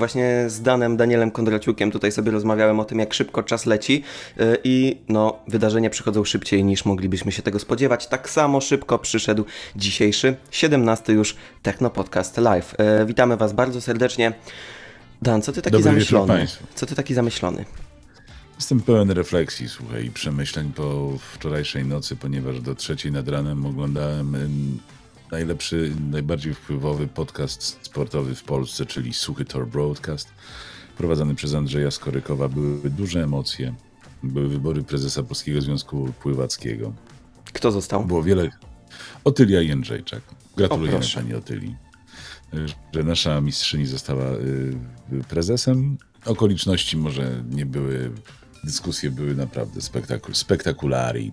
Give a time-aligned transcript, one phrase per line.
[0.00, 4.02] Właśnie z Danem Danielem Kondraciukiem tutaj sobie rozmawiałem o tym, jak szybko czas leci
[4.36, 8.06] yy, i no, wydarzenia przychodzą szybciej niż moglibyśmy się tego spodziewać.
[8.06, 9.44] Tak samo szybko przyszedł
[9.76, 12.74] dzisiejszy, 17 już Techno Podcast Live.
[12.98, 14.32] Yy, witamy Was bardzo serdecznie.
[15.22, 16.46] Dan, co ty taki Dobry zamyślony?
[16.74, 17.64] Co ty taki zamyślony?
[18.56, 24.34] Jestem pełen refleksji, słuchaj, i przemyśleń po wczorajszej nocy, ponieważ do trzeciej nad ranem oglądałem
[24.34, 24.78] ym,
[25.30, 30.28] najlepszy, najbardziej wpływowy podcast sportowy w Polsce, czyli Suchy Tor Broadcast,
[30.98, 32.48] prowadzony przez Andrzeja Skorykowa.
[32.48, 33.74] Były duże emocje,
[34.22, 36.92] były wybory prezesa Polskiego Związku Pływackiego.
[37.52, 38.04] Kto został?
[38.04, 38.50] Było wiele...
[39.24, 40.22] Otylia Jędrzejczak.
[40.56, 41.76] Gratulujemy pani Otylii,
[42.54, 44.74] y, że nasza mistrzyni została y,
[45.28, 45.98] prezesem.
[46.24, 48.10] Okoliczności może nie były,
[48.64, 51.32] dyskusje były naprawdę spektaku, spektakulari.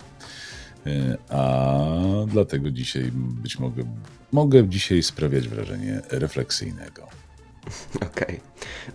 [0.88, 1.86] Y, A
[2.28, 3.84] dlatego dzisiaj być mogę,
[4.32, 7.08] mogę dzisiaj sprawiać wrażenie refleksyjnego.
[8.12, 8.40] Okej.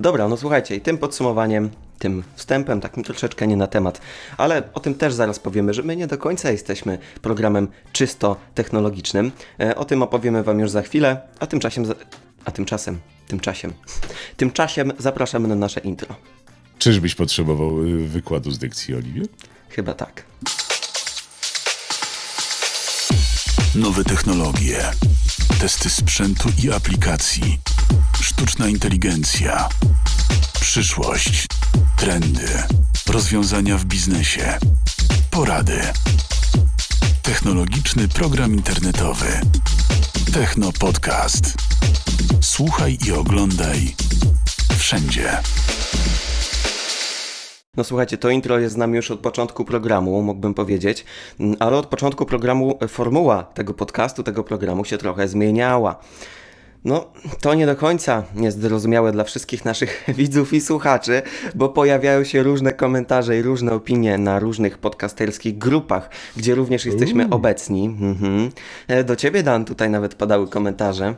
[0.00, 4.00] Dobra, no słuchajcie, i tym podsumowaniem, tym wstępem, takim troszeczkę nie na temat,
[4.36, 9.32] ale o tym też zaraz powiemy, że my nie do końca jesteśmy programem czysto technologicznym.
[9.60, 11.94] E, o tym opowiemy Wam już za chwilę, a tymczasem, za-
[12.44, 13.72] a tymczasem, tymczasem,
[14.36, 16.14] tymczasem zapraszamy na nasze intro.
[16.78, 19.22] Czyżbyś potrzebował y, wykładu z dykcji, Oliwie?
[19.70, 20.22] Chyba tak.
[23.74, 24.90] Nowe technologie,
[25.60, 27.60] testy sprzętu i aplikacji,
[28.20, 29.68] sztuczna inteligencja,
[30.60, 31.46] przyszłość,
[31.96, 32.48] trendy,
[33.06, 34.58] rozwiązania w biznesie,
[35.30, 35.80] porady.
[37.22, 39.40] Technologiczny program internetowy.
[40.32, 41.54] Techno Podcast.
[42.40, 43.94] Słuchaj i oglądaj
[44.78, 45.38] wszędzie.
[47.78, 51.04] No słuchajcie, to intro jest z nami już od początku programu, mógłbym powiedzieć,
[51.40, 56.00] Mm, ale od początku programu e, formuła tego podcastu, tego programu się trochę zmieniała.
[56.84, 61.22] No, to nie do końca jest zrozumiałe dla wszystkich naszych widzów i słuchaczy,
[61.54, 67.30] bo pojawiają się różne komentarze i różne opinie na różnych podcasterskich grupach, gdzie również jesteśmy
[67.30, 67.86] obecni.
[68.00, 68.50] Mhm.
[68.88, 71.14] E, Do ciebie, Dan, tutaj nawet padały komentarze.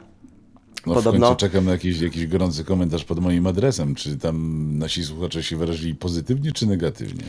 [0.87, 3.95] No Podobno- w końcu czekam na jakiś, jakiś gorący komentarz pod moim adresem.
[3.95, 7.23] Czy tam nasi słuchacze się wyrazili pozytywnie czy negatywnie?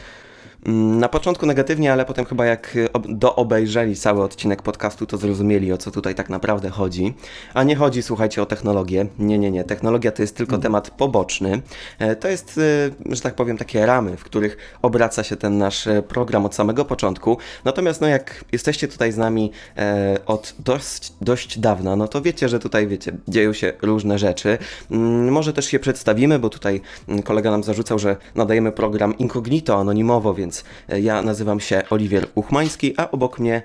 [0.66, 5.18] Mm, Na początku negatywnie, ale potem chyba jak y, ob- doobejrzeli cały odcinek podcastu, to
[5.18, 7.14] zrozumieli o co tutaj tak naprawdę chodzi.
[7.54, 9.06] A nie chodzi, słuchajcie, o technologię.
[9.20, 9.64] Nie, nie, nie.
[9.64, 11.62] Technologia to jest tylko temat poboczny.
[12.00, 15.88] E, To jest, y, że tak powiem, takie ramy, w których obraca się ten nasz
[15.88, 17.38] e, program od samego początku.
[17.66, 22.50] Natomiast, no jak jesteście tutaj z nami e, od dość, dość dawna, no to wiecie,
[22.50, 24.58] że tutaj, wiecie, dzieją się różne rzeczy.
[24.92, 29.76] Mm, Może też się przedstawimy, bo tutaj mm, kolega nam zarzucał, że nadajemy program incognito,
[29.80, 30.51] anonimowo, więc
[30.90, 33.62] e, ja nazywam się Oliwier Uchmański, a obok mnie,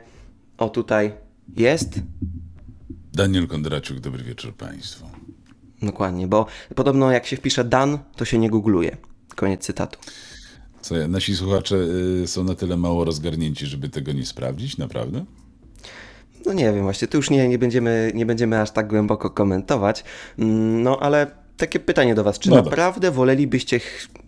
[0.58, 1.12] o tutaj
[1.56, 2.00] jest,
[3.12, 5.06] Daniel Kondraciuk, dobry wieczór Państwu.
[5.82, 8.96] dokładnie, bo podobno jak się wpisze Dan, to się nie googluje.
[9.36, 9.98] Koniec cytatu.
[10.80, 11.76] Co, ja- nasi słuchacze
[12.22, 15.24] y, są na tyle mało rozgarnięci, żeby tego nie sprawdzić, naprawdę?
[16.46, 20.04] No nie wiem, właśnie tu już nie, nie, będziemy, nie będziemy aż tak głęboko komentować.
[20.38, 23.80] Mm, No ale takie pytanie do Was, czy No naprawdę wolelibyście,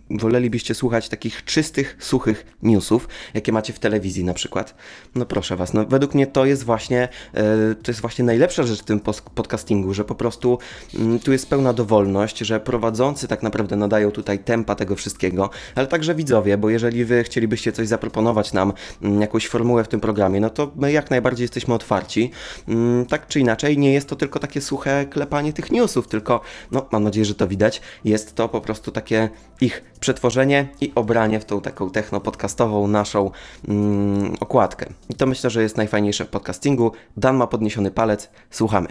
[0.09, 4.75] wolelibyście słuchać takich czystych, suchych newsów, jakie macie w telewizji na przykład?
[5.15, 8.81] No proszę Was, no według mnie to jest właśnie, e, to jest właśnie najlepsza rzecz
[8.81, 8.99] w tym
[9.35, 10.57] podcastingu, że po prostu
[10.95, 15.87] mm, tu jest pełna dowolność, że prowadzący tak naprawdę nadają tutaj tempa tego wszystkiego, ale
[15.87, 20.39] także widzowie, bo jeżeli Wy chcielibyście coś zaproponować nam, mm, jakąś formułę w tym programie,
[20.39, 22.31] no to my jak najbardziej jesteśmy otwarci.
[22.67, 26.41] Mm, Tak czy inaczej, nie jest to tylko takie suche klepanie tych newsów, tylko,
[26.71, 29.29] no mam nadzieję, że to widać, jest to po prostu takie
[29.61, 33.31] ich przetworzenie i obranie w tą taką techno-podcastową naszą
[33.67, 34.93] mm, okładkę.
[35.09, 36.91] I to myślę, że jest najfajniejsze w podcastingu.
[37.17, 38.87] Dan ma podniesiony palec, słuchamy.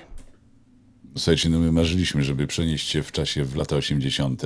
[1.17, 4.43] Słuchajcie, no my marzyliśmy, żeby przenieść się w czasie w lata 80.,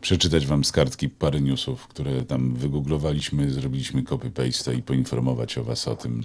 [0.00, 5.88] przeczytać wam z kartki parę newsów, które tam wygooglowaliśmy, zrobiliśmy copy-paste i poinformować o was
[5.88, 6.24] o tym.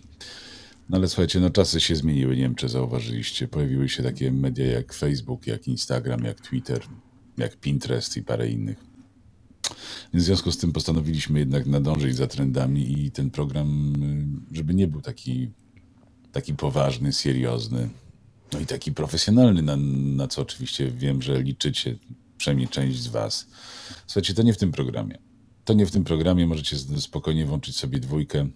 [0.89, 3.47] No ale słuchajcie, no czasy się zmieniły, nie wiem czy zauważyliście.
[3.47, 6.81] Pojawiły się takie media jak Facebook, jak Instagram, jak Twitter,
[7.37, 8.92] jak Pinterest i parę innych.
[10.13, 13.93] Więc w związku z tym postanowiliśmy jednak nadążyć za trendami i ten program,
[14.51, 15.49] y, żeby nie był taki,
[16.31, 17.89] taki poważny, seriozny,
[18.53, 19.75] no i taki profesjonalny, na,
[20.15, 21.95] na co oczywiście wiem, że liczycie,
[22.37, 23.47] przynajmniej część z Was.
[24.07, 25.17] Słuchajcie, to nie w tym programie.
[25.65, 26.47] To nie w tym programie.
[26.47, 28.47] Możecie spokojnie włączyć sobie dwójkę.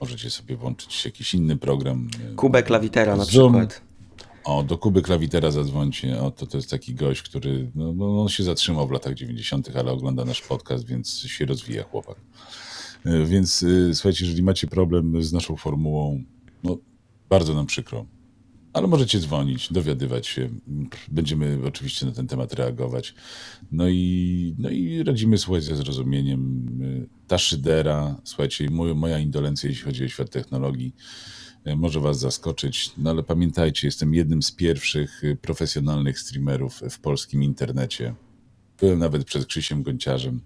[0.00, 2.10] Możecie sobie włączyć jakiś inny program.
[2.36, 3.85] Kubę klawitera na przykład.
[4.46, 6.20] O, do Kuby Klawitera zadzwońcie.
[6.20, 9.76] O, to, to jest taki gość, który no, no, on się zatrzymał w latach 90.,
[9.76, 12.16] ale ogląda nasz podcast, więc się rozwija chłopak.
[13.04, 16.22] E, Więc y, słuchajcie, jeżeli macie problem z naszą formułą,
[16.64, 16.78] no
[17.30, 18.06] bardzo nam przykro,
[18.72, 20.48] Ale możecie dzwonić, dowiadywać się.
[21.08, 23.14] Będziemy oczywiście na ten temat reagować.
[23.72, 26.66] No i, no i radzimy słuchać ze zrozumieniem.
[27.26, 31.35] Ta szydera, słuchajcie, moja, indolencja, jeśli chodzi o świat technologii, e,
[31.74, 37.42] może was zaskoczyć, no ale pamiętajcie, jestem jednym z pierwszych e, profesjonalnych streamerów w polskim
[37.42, 38.14] internecie.
[38.80, 40.40] Byłem nawet przed Krzysiem Gonciarzem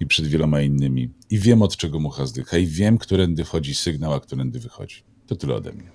[0.00, 1.10] i przed wieloma innymi.
[1.30, 2.58] I wiem, od czego mucha zdycha.
[2.58, 5.02] I wiem, którędy wchodzi sygnał, a którędy wychodzi.
[5.26, 5.90] To tyle ode mnie.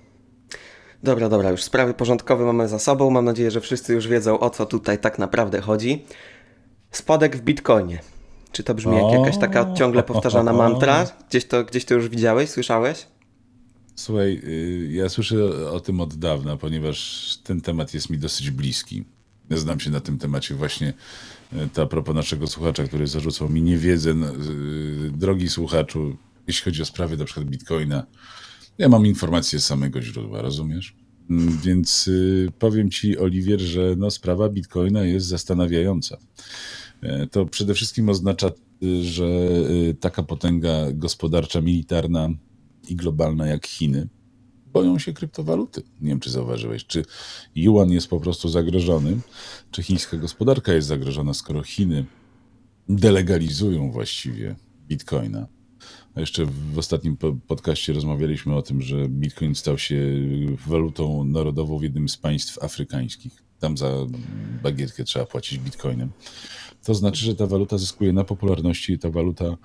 [1.02, 3.10] Dobra, dobra, już sprawy porządkowe mamy za sobą.
[3.10, 6.04] Mam nadzieję, że wszyscy już wiedzą, o co tutaj tak naprawdę chodzi.
[6.90, 8.00] Spadek w bitcoinie.
[8.52, 11.06] Czy to brzmi jak jakaś taka ciągle powtarzana mantra?
[11.28, 13.06] Gdzieś to, gdzieś to już widziałeś, słyszałeś?
[13.96, 19.04] Słuchaj, y, ja słyszę o tym od dawna, ponieważ ten temat jest mi dosyć bliski.
[19.50, 20.94] Znam się na tym temacie właśnie.
[21.52, 24.10] y, To a propos naszego słuchacza, który zarzucał mi niewiedzę.
[24.10, 26.16] y, Drogi słuchaczu,
[26.46, 28.06] jeśli chodzi o sprawy na przykład bitcoina,
[28.78, 30.94] ja mam informacje z samego źródła, rozumiesz?
[31.30, 32.10] Mm, Więc
[32.58, 36.16] powiem ci, Oliwier, że no, sprawa bitcoina jest zastanawiająca.
[37.02, 38.50] E, To przede wszystkim oznacza,
[39.02, 39.26] że
[40.00, 42.28] taka potęga gospodarcza, militarna
[42.88, 44.08] i globalna jak Chiny
[44.72, 45.82] boją się kryptowaluty.
[46.00, 47.04] Nie wiem, czy zauważyłeś, czy
[47.54, 49.18] yuan jest po prostu zagrożony,
[49.70, 52.04] czy chińska gospodarka jest zagrożona, skoro Chiny
[52.88, 54.56] delegalizują właściwie
[54.88, 55.46] bitcoina.
[56.14, 59.96] A jeszcze w ostatnim po- podcaście rozmawialiśmy o tym, że bitcoin stał się
[60.66, 63.42] walutą narodową w jednym z państw afrykańskich.
[63.58, 64.06] Tam za
[64.62, 66.10] bagietkę trzeba płacić bitcoinem.
[66.84, 69.56] To znaczy, że ta waluta zyskuje na popularności i ta waluta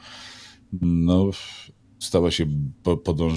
[0.82, 1.30] no,
[2.02, 2.46] stała się
[2.84, 3.34] po, podąż,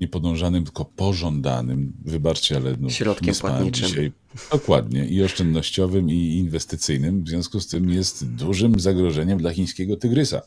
[0.00, 3.88] nie podążanym, tylko pożądanym, wybaczcie, ale no, Środkiem płatniczym.
[3.88, 4.12] Dzisiaj.
[4.52, 7.24] Dokładnie, i oszczędnościowym, i inwestycyjnym.
[7.24, 10.42] W związku z tym jest dużym zagrożeniem dla chińskiego tygrysa.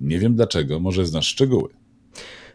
[0.00, 1.68] Nie wiem dlaczego, może znasz szczegóły.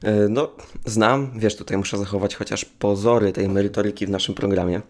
[0.04, 0.52] E, No,
[0.86, 4.82] znam, wiesz, tutaj muszę zachować chociaż pozory tej merytoryki w naszym programie.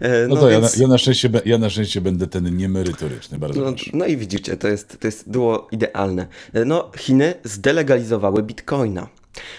[0.00, 3.38] E, No, to ja, więc- na, ja, na szczęście, ja na szczęście będę ten niemerytoryczny,
[3.38, 3.90] bardzo No, proszę.
[3.94, 6.26] no i widzicie, to jest, to jest było idealne.
[6.52, 9.08] E, No, Chiny zdelegalizowały bitcoina.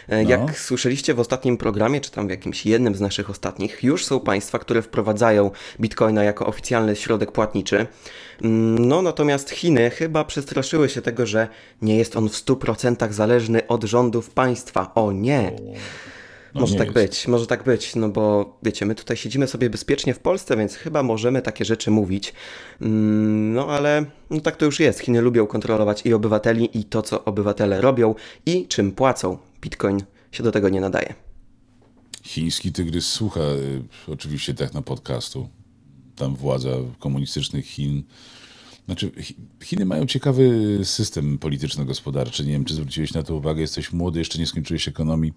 [0.07, 0.29] E, No.
[0.29, 4.19] Jak słyszeliście w ostatnim programie, czy tam w jakimś jednym z naszych ostatnich, już są
[4.19, 7.87] państwa, które wprowadzają bitcoina jako oficjalny środek płatniczy.
[8.41, 11.47] Mm, No, natomiast Chiny chyba przestraszyły się tego, że
[11.81, 14.91] nie jest on w 100% zależny od rządów państwa.
[14.95, 15.51] O nie!
[16.55, 16.93] No, może tak jest.
[16.97, 20.75] być, może tak być, no bo wiecie, my tutaj siedzimy sobie bezpiecznie w Polsce, więc
[20.75, 22.33] chyba możemy takie rzeczy mówić.
[22.81, 24.99] Mm, No ale no tak to już jest.
[24.99, 29.37] Chiny lubią kontrolować i obywateli, i to, co obywatele robią, i czym płacą.
[29.65, 29.99] Bitcoin
[30.31, 31.13] się do tego nie nadaje.
[32.23, 35.49] Chiński tygrys słucha y, oczywiście techno podcastu.
[36.15, 36.69] Tam władza
[36.99, 38.03] komunistycznych Chin.
[38.85, 42.45] Znaczy, Chi- Chiny mają ciekawy system polityczno-gospodarczy.
[42.45, 43.61] Nie wiem, czy zwróciłeś na to uwagę.
[43.61, 45.33] Jesteś młody, jeszcze nie skończyłeś ekonomii,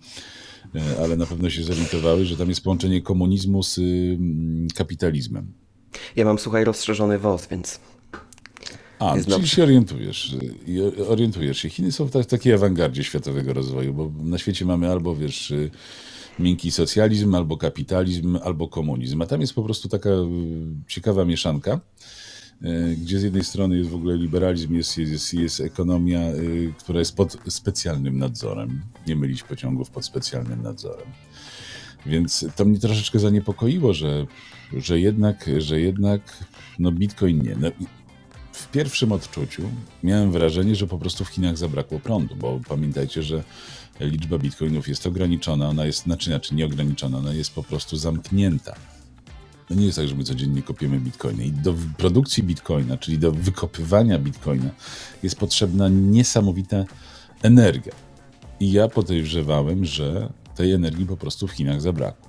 [0.77, 4.19] y, ale na pewno się zorientowały, że tam jest połączenie komunizmu z y,
[4.75, 5.53] kapitalizmem.
[6.17, 7.81] Ja mam, słuchaj, rozszerzony WOS, więc
[8.99, 10.37] A, Jest czyli się orientujesz.
[11.09, 11.69] Orientujesz się.
[11.71, 15.71] Chiny są w ta- takiej awangardzie światowego rozwoju, bo na świecie mamy albo, wiesz, y,
[16.39, 19.23] miękki socjalizm, albo kapitalizm, albo komunizm.
[19.23, 20.25] A tam jest po prostu taka y,
[20.89, 21.81] ciekawa mieszanka,
[22.63, 26.21] y, gdzie z jednej strony jest w ogóle liberalizm, jest, jest, jest ekonomia,
[26.79, 28.81] która jest pod specjalnym nadzorem.
[29.07, 31.07] Nie mylić pociągów pod specjalnym nadzorem.
[32.07, 34.27] Więc to mnie troszeczkę zaniepokoiło, że,
[34.77, 36.45] że jednak, że jednak
[36.79, 37.57] no Bitcoin nie.
[37.61, 37.71] No,
[38.59, 39.63] w pierwszym odczuciu
[40.03, 43.45] miałem wrażenie, że po prostu w Chinach zabrakło prądu, bo pamiętajcie, że
[44.01, 48.75] liczba bitcoinów jest ograniczona, ona jest, znaczy, znaczy nieograniczona, ona jest po prostu zamknięta.
[49.71, 51.45] Nie jest tak, że my codziennie kopiemy bitcoiny.
[51.45, 54.71] I do produkcji bitcoina, czyli do wykopywania bitcoina,
[55.23, 56.85] jest potrzebna niesamowita
[57.43, 57.93] energia.
[58.61, 62.28] I ja podejrzewałem, że tej energii po prostu w Chinach zabrakło.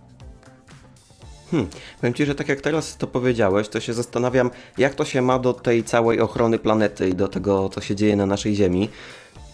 [2.01, 5.39] Powiem Ci, że tak jak teraz to powiedziałeś, to się zastanawiam, jak to się ma
[5.39, 8.89] do tej całej ochrony planety i do tego, co się dzieje na naszej Ziemi.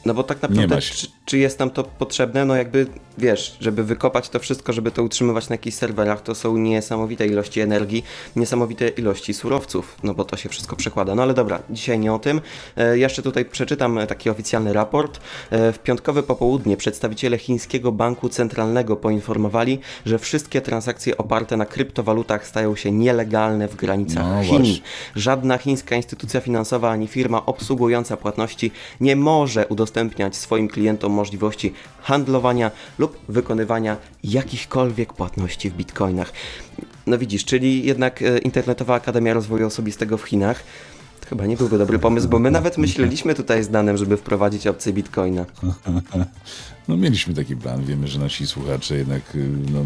[0.06, 2.46] No bo tak naprawdę, czy, czy jest nam to potrzebne?
[2.46, 6.58] No jakby, wiesz, żeby wykopać to wszystko, żeby to utrzymywać na jakichś serwerach, to są
[6.58, 8.04] niesamowite ilości energii,
[8.36, 11.16] niesamowite ilości surowców, no bo to się wszystko przekłada.
[11.16, 12.42] No ale dobra, dzisiaj nie o tym.
[12.78, 15.20] E, jeszcze tutaj przeczytam taki oficjalny raport.
[15.50, 22.48] E, w piątkowe popołudnie przedstawiciele chińskiego banku centralnego poinformowali, że wszystkie transakcje oparte na kryptowalutach
[22.48, 24.58] stają się nielegalne w granicach No Chin.
[24.58, 24.80] właśnie.
[25.16, 28.72] Żadna chińska instytucja finansowa ani firma obsługująca płatności
[29.02, 36.34] nie może udostępniać swoim klientom możliwości handlowania lub wykonywania jakichkolwiek płatności w bitcoinach.
[37.08, 40.64] No widzisz, czyli jednak e, Internetowa Akademia Rozwoju Osobistego w Chinach
[41.30, 44.94] chyba nie byłby dobry pomysł, bo my nawet myśleliśmy tutaj z Danem, żeby wprowadzić opcję
[44.94, 45.46] bitcoina.
[46.88, 49.86] No mieliśmy taki plan, wiemy, że nasi słuchacze jednak, y, no,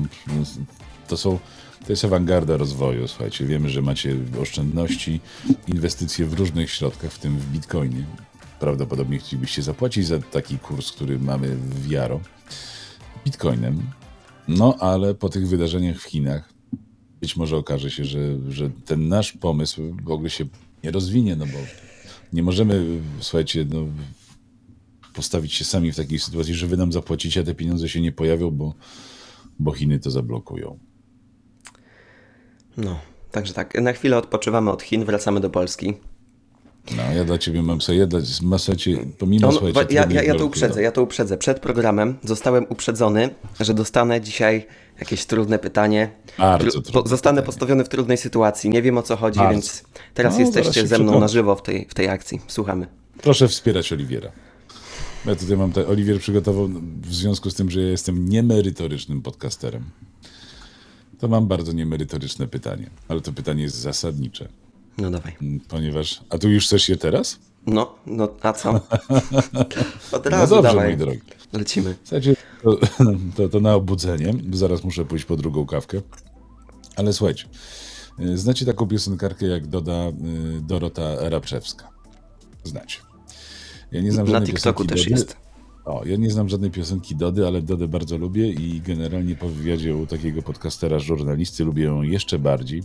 [1.08, 1.40] to są,
[1.86, 3.46] To jest awangarda rozwoju, słuchajcie.
[3.46, 5.20] Wiemy, że macie oszczędności,
[5.68, 8.06] inwestycje w różnych środkach, w tym w bitcoinie.
[8.60, 12.20] Prawdopodobnie chcielibyście zapłacić za taki kurs, który mamy w Jaro,
[13.26, 13.82] bitcoinem.
[14.48, 16.54] No, ale po tych wydarzeniach w Chinach
[17.22, 20.46] być może okaże się, że, że ten nasz pomysł w ogóle się
[20.84, 21.58] nie rozwinie, no bo
[22.34, 23.86] nie możemy, słuchajcie, no,
[25.14, 28.12] postawić się sami w takiej sytuacji, że wy nam zapłacicie, a te pieniądze się nie
[28.12, 28.74] pojawią, bo,
[29.60, 30.80] bo Chiny to zablokują.
[32.78, 33.00] No,
[33.32, 35.94] także tak, na chwilę odpoczywamy od Chin, wracamy do Polski.
[36.98, 39.96] No, ja dla ciebie mam sobie dać masecie, pomimo On, słuchajcie...
[39.96, 41.38] ja, ja, ja to uprzedzę, ja to uprzedzę.
[41.38, 44.66] Przed programem zostałem uprzedzony, że dostanę dzisiaj
[45.00, 46.10] jakieś trudne pytanie.
[46.38, 47.46] Bardzo Tru- trudne Zostanę pytanie.
[47.46, 48.70] postawiony w trudnej sytuacji.
[48.70, 49.52] Nie wiem o co chodzi, Bardzo.
[49.54, 49.84] więc
[50.14, 52.42] teraz No, jesteście ze mną na żywo w tej, w tej akcji.
[52.48, 52.88] Słuchamy.
[53.22, 54.32] Proszę wspierać Oliwiera.
[55.26, 56.70] Ja tutaj mam, te, Oliwier przygotował,
[57.02, 59.84] w związku z tym, że ja jestem niemerytorycznym podcasterem,
[61.20, 64.48] to mam bardzo niemerytoryczne pytanie, ale to pytanie jest zasadnicze,
[65.02, 65.36] No dawaj.
[65.68, 66.22] ponieważ...
[66.30, 67.40] A tu już chcesz je teraz?
[67.68, 68.70] No, no, a co?
[70.12, 70.98] Od No razu dobrze, dawaj.
[70.98, 71.20] drogi.
[71.54, 71.96] Lecimy.
[72.04, 72.78] Słuchajcie, to,
[73.36, 76.02] to, to na obudzenie, bo zaraz muszę pójść po drugą kawkę.
[76.96, 77.46] Ale słuchajcie,
[78.20, 81.90] y, znacie taką piosenkarkę jak Doda y, Dorota Rabczewska?
[82.64, 82.98] Znacie.
[83.92, 85.12] Ja nie znam Na żadnej TikToku też Dody.
[85.12, 85.36] jest.
[85.86, 89.96] O, ja nie znam żadnej piosenki Dody, ale Dodę bardzo lubię i generalnie po wywiadzie
[89.96, 92.84] u takiego podcastera, żurnalisty lubię ją jeszcze bardziej.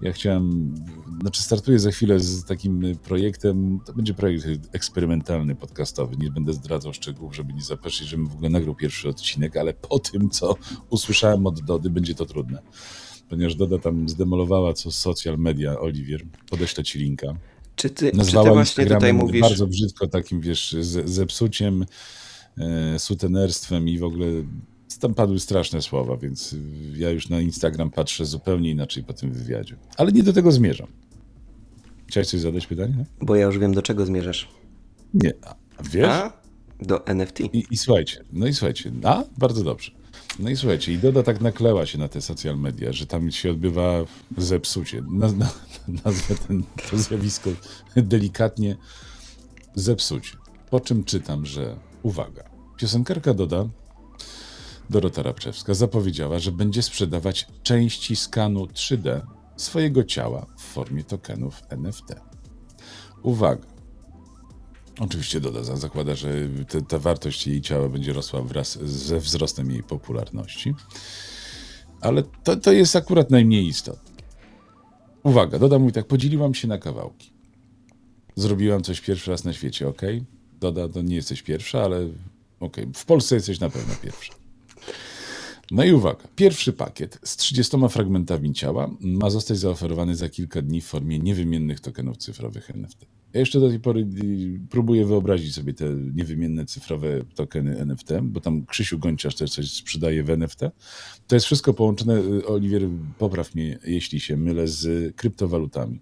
[0.00, 0.74] Ja chciałem,
[1.20, 6.92] znaczy startuję za chwilę z takim projektem, to będzie projekt eksperymentalny podcastowy, nie będę zdradzał
[6.92, 10.56] szczegółów, żeby nie zapeszyć, żebym w ogóle nagrał pierwszy odcinek, ale po tym, co
[10.90, 12.62] usłyszałem od Dody, będzie to trudne.
[13.28, 17.26] Ponieważ Doda tam zdemolowała co social media, Oliwier, podeślę ci linka.
[17.76, 19.40] Czy ty, czy Nazwała ty właśnie tutaj mówisz...
[19.40, 21.86] bardzo brzydko takim, wiesz, z, zepsuciem,
[22.58, 24.26] e, sutenerstwem i w ogóle
[24.98, 26.54] tam padły straszne słowa, więc
[26.96, 29.76] ja już na Instagram patrzę zupełnie inaczej po tym wywiadzie.
[29.96, 30.88] Ale nie do tego zmierzam.
[32.06, 33.04] Chciałeś coś zadać pytanie?
[33.20, 34.48] Bo ja już wiem, do czego zmierzasz.
[35.14, 35.32] Nie.
[35.46, 36.08] A wiesz?
[36.08, 36.32] A?
[36.82, 37.40] Do NFT.
[37.40, 39.92] I, I słuchajcie, no i słuchajcie, a bardzo dobrze.
[40.38, 43.50] No i słuchajcie, i Doda tak nakleła się na te social media, że tam się
[43.50, 44.04] odbywa
[44.36, 45.02] zepsucie.
[45.10, 45.50] Na, na,
[46.04, 47.50] nazwę ten, to zjawisko
[47.96, 48.76] delikatnie
[49.74, 50.30] zepsucie.
[50.70, 52.44] Po czym czytam, że uwaga,
[52.76, 53.68] piosenkarka Doda,
[54.90, 59.20] Dorota Rabczewska, zapowiedziała, że będzie sprzedawać części skanu 3D
[59.56, 62.14] swojego ciała w formie tokenów NFT.
[63.22, 63.66] Uwaga,
[65.00, 66.28] Oczywiście Doda za- zakłada, że
[66.68, 70.74] te, ta wartość jej ciała będzie rosła wraz ze wzrostem jej popularności.
[72.00, 74.12] Ale to, to jest akurat najmniej istotne.
[75.22, 77.32] Uwaga, Doda mówi tak, podzieliłam się na kawałki.
[78.36, 80.02] Zrobiłam coś pierwszy raz na świecie, ok?
[80.60, 82.08] Doda, to nie jesteś pierwsza, ale
[82.60, 84.34] ok, w Polsce jesteś na pewno pierwsza.
[85.70, 90.80] No i uwaga, pierwszy pakiet z 30 fragmentami ciała ma zostać zaoferowany za kilka dni
[90.80, 93.06] w formie niewymiennych tokenów cyfrowych NFT.
[93.32, 95.84] Ja jeszcze do tej pory y, próbuję wyobrazić sobie te
[96.14, 100.60] niewymienne cyfrowe tokeny NFT, bo tam Krzysiu Gonciarz też coś sprzedaje w NFT.
[101.26, 102.82] To jest wszystko połączone, y, Oliwier,
[103.18, 105.98] popraw mnie, jeśli się mylę, z kryptowalutami.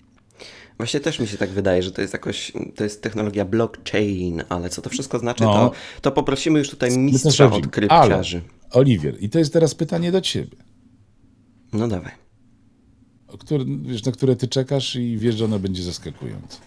[0.77, 4.69] Właśnie też mi się tak wydaje, że to jest jakoś, to jest technologia blockchain, ale
[4.71, 5.53] co to wszystko znaczy, No.
[5.53, 8.37] to, to poprosimy już tutaj mistrza od krypciarzy.
[8.37, 10.57] Ale, Oliwier, i to jest teraz pytanie do ciebie.
[11.73, 12.13] No dawaj.
[13.29, 16.59] o które, wiesz, na które ty czekasz i wiesz, że ono będzie zaskakujące.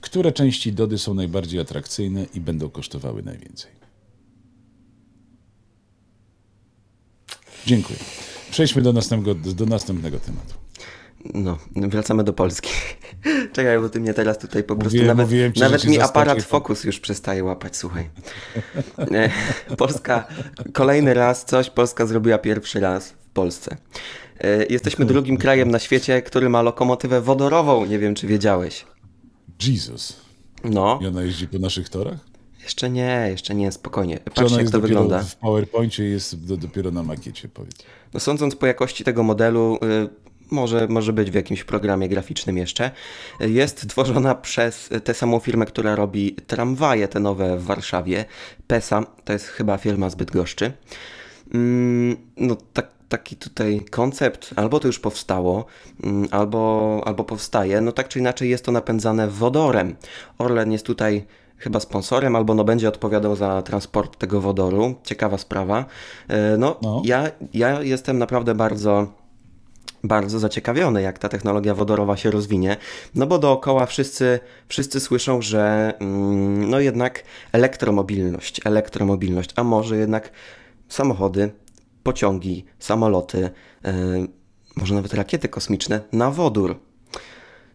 [0.00, 3.70] Które części Dody są najbardziej atrakcyjne i będą kosztowały najwięcej?
[7.66, 7.98] Dziękuję.
[8.50, 10.54] Przejdźmy do następnego, do następnego tematu.
[11.34, 12.70] No, wracamy do Polski.
[13.54, 16.42] Czekaj, bo ty mnie teraz tutaj po prostu Mówiłem- nawet, mówiłem ci, nawet mi aparat
[16.42, 18.10] fokus już przestaje łapać, słuchaj.
[18.98, 19.30] E,
[19.76, 20.28] Polska,
[20.72, 23.76] kolejny raz coś Polska zrobiła pierwszy raz w Polsce.
[24.40, 28.86] E, Jesteśmy drugim krajem na świecie, który ma lokomotywę wodorową, nie wiem czy wiedziałeś.
[29.66, 30.16] Jesus.
[30.64, 32.18] No, I ona jeździ po naszych torach?
[32.66, 34.18] jeszcze nie, jeszcze nie, spokojnie.
[34.36, 35.22] Ona jak to wygląda.
[35.22, 37.76] w PowerPoincie jest do, dopiero na makiecie, powiedz.
[38.14, 40.08] No, sądząc po jakości tego modelu, y,
[40.50, 42.90] może, może być w jakimś programie graficznym jeszcze,
[43.40, 48.24] jest tworzona przez tę samą firmę, która robi tramwaje te nowe w Warszawie.
[48.66, 50.72] PESA, to jest chyba firma z Bydgoszczy.
[51.54, 55.64] Mm, No tak, taki tutaj koncept, albo to już powstało,
[56.04, 59.96] mm, albo, albo powstaje, no tak czy inaczej jest to napędzane wodorem.
[60.38, 61.26] Orlen jest tutaj
[61.58, 64.94] chyba sponsorem, albo no będzie odpowiadał za transport tego wodoru.
[65.04, 65.84] Ciekawa sprawa.
[66.28, 67.02] E, No, No.
[67.04, 69.12] Ja, ja jestem naprawdę bardzo
[70.04, 72.76] bardzo zaciekawiony, jak ta technologia wodorowa się rozwinie,
[73.14, 77.22] no bo dookoła wszyscy, wszyscy słyszą, że mm, no jednak
[77.52, 80.30] elektromobilność, elektromobilność, a może jednak
[80.88, 81.50] samochody
[82.02, 83.50] pociągi, samoloty,
[83.84, 83.94] e,
[84.76, 86.85] może nawet rakiety kosmiczne na wodór.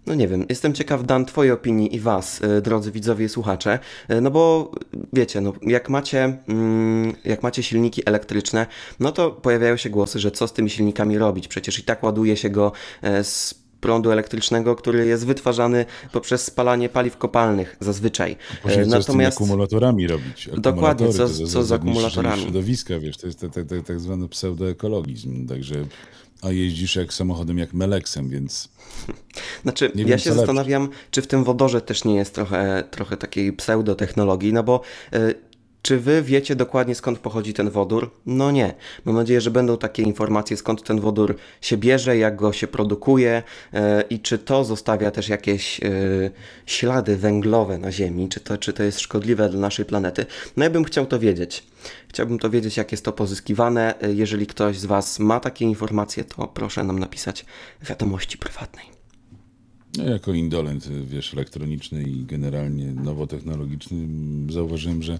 [0.05, 3.79] No nie wiem, jestem ciekaw, Dan, Twojej opinii i Was, e, drodzy widzowie i słuchacze,
[4.07, 4.71] e, no bo
[5.13, 8.67] wiecie, no, jak, macie, mm, jak macie silniki elektryczne,
[8.99, 12.37] no to pojawiają się głosy, że co z tymi silnikami robić, przecież i tak ładuje
[12.37, 18.37] się go e, z prądu elektrycznego, który jest wytwarzany poprzez spalanie paliw kopalnych zazwyczaj.
[18.61, 20.49] Później E, co z tymi akumulatorami robić?
[20.57, 22.41] Dokładnie, co co z akumulatorami?
[22.41, 23.45] środowiska, wiesz, to jest
[23.87, 25.75] tak zwany pseudoekologizm, także
[26.41, 28.69] a jeździsz jak samochodem jak Meleksem, więc
[29.63, 34.53] Znaczy, ja się zastanawiam, czy w tym wodorze też nie jest trochę, trochę takiej pseudotechnologii,
[34.53, 34.81] no bo
[35.13, 35.35] y,
[35.81, 38.11] czy wy wiecie dokładnie skąd pochodzi ten wodór?
[38.25, 38.73] No nie.
[39.05, 43.43] Mam nadzieję, że będą takie informacje, skąd ten wodór się bierze, jak go się produkuje
[43.73, 43.77] y,
[44.09, 46.31] i czy to zostawia też jakieś y,
[46.65, 50.25] ślady węglowe na Ziemi, czy to, czy to jest szkodliwe dla naszej planety.
[50.57, 51.63] No ja bym chciał to wiedzieć.
[52.07, 54.03] Chciałbym to wiedzieć, jak jest to pozyskiwane.
[54.03, 57.45] Y, Jeżeli ktoś z Was ma takie informacje, to proszę nam napisać
[57.81, 59.00] w wiadomości prywatnej.
[59.97, 64.07] No, jako indolent, wiesz, elektroniczny i generalnie nowotechnologiczny
[64.53, 65.19] zauważyłem, że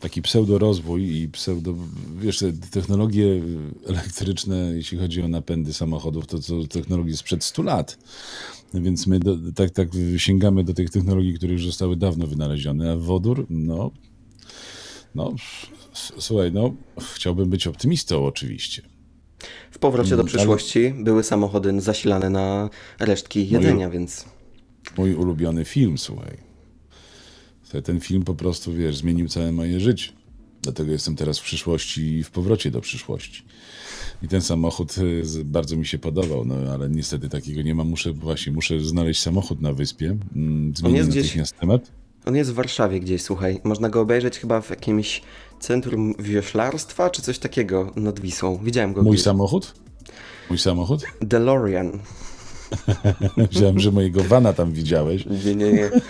[0.00, 1.74] taki pseudorozwój i pseudo,
[2.20, 3.42] wiesz, te technologie
[3.86, 7.98] elektryczne, jeśli chodzi o napędy samochodów, to są technologie sprzed 100 lat.
[8.74, 12.96] Więc my do, tak, tak sięgamy do tych technologii, które już zostały dawno wynalezione, a
[12.96, 13.90] wodór, no,
[15.14, 15.34] no,
[16.18, 16.74] słuchaj, no,
[17.14, 18.97] chciałbym być optymistą oczywiście.
[19.70, 24.24] W powrocie do Mm, przyszłości były samochody zasilane na resztki jedzenia, więc
[24.98, 26.36] Mój ulubiony film, słuchaj.
[27.84, 30.12] Ten film po prostu, wiesz, zmienił całe moje życie.
[30.62, 33.42] Dlatego jestem teraz w przyszłości i w powrocie do przyszłości.
[34.22, 34.92] I ten samochód
[35.22, 37.84] z- bardzo mi się podobał, no ale niestety takiego nie ma.
[37.84, 40.16] Muszę właśnie, muszę znaleźć samochód na wyspie.
[40.36, 41.92] Mm, Zmienię jest gdzieś- natychmiast temat.
[42.26, 43.60] On jest w Warszawie gdzieś, słuchaj.
[43.64, 45.22] Można go obejrzeć chyba w jakimś
[45.60, 48.58] centrum wioślarstwa, czy coś takiego nad Wisłą.
[48.62, 49.24] Widziałem go Mój gdzieś.
[49.24, 49.74] samochód?
[50.50, 51.04] Mój samochód?
[51.20, 51.98] DeLorean.
[53.36, 55.26] Myślałem, że mojego vana tam widziałeś.
[55.44, 55.90] Nie, nie, nie.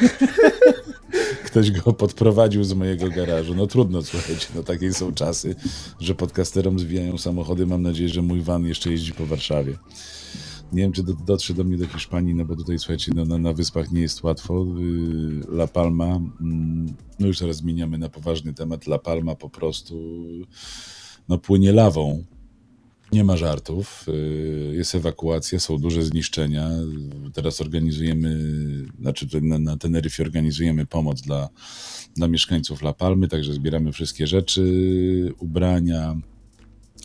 [1.47, 3.55] Ktoś go podprowadził z mojego garażu.
[3.55, 5.55] No trudno, słuchajcie, no takie są czasy,
[6.01, 7.67] że podcasterom zwijają samochody.
[7.67, 9.77] Mam nadzieję, że mój van jeszcze jeździ po Warszawie.
[10.73, 13.39] Nie wiem, czy do, dotrze do mnie do Hiszpanii, no bo tutaj, słuchajcie, no, na,
[13.39, 14.67] na wyspach nie jest łatwo.
[14.79, 16.87] Yy, La Palma, mm,
[17.21, 18.87] no już teraz zmieniamy na poważny temat.
[18.87, 20.25] La Palma po prostu
[21.29, 22.25] no, płynie lawą.
[23.13, 24.07] Nie ma żartów.
[24.09, 26.71] y, Jest ewakuacja, są duże zniszczenia.
[27.33, 28.39] Teraz organizujemy,
[29.01, 31.49] znaczy na, na Teneryfie organizujemy pomoc dla,
[32.17, 36.17] dla mieszkańców La Palmy, także zbieramy wszystkie rzeczy, ubrania,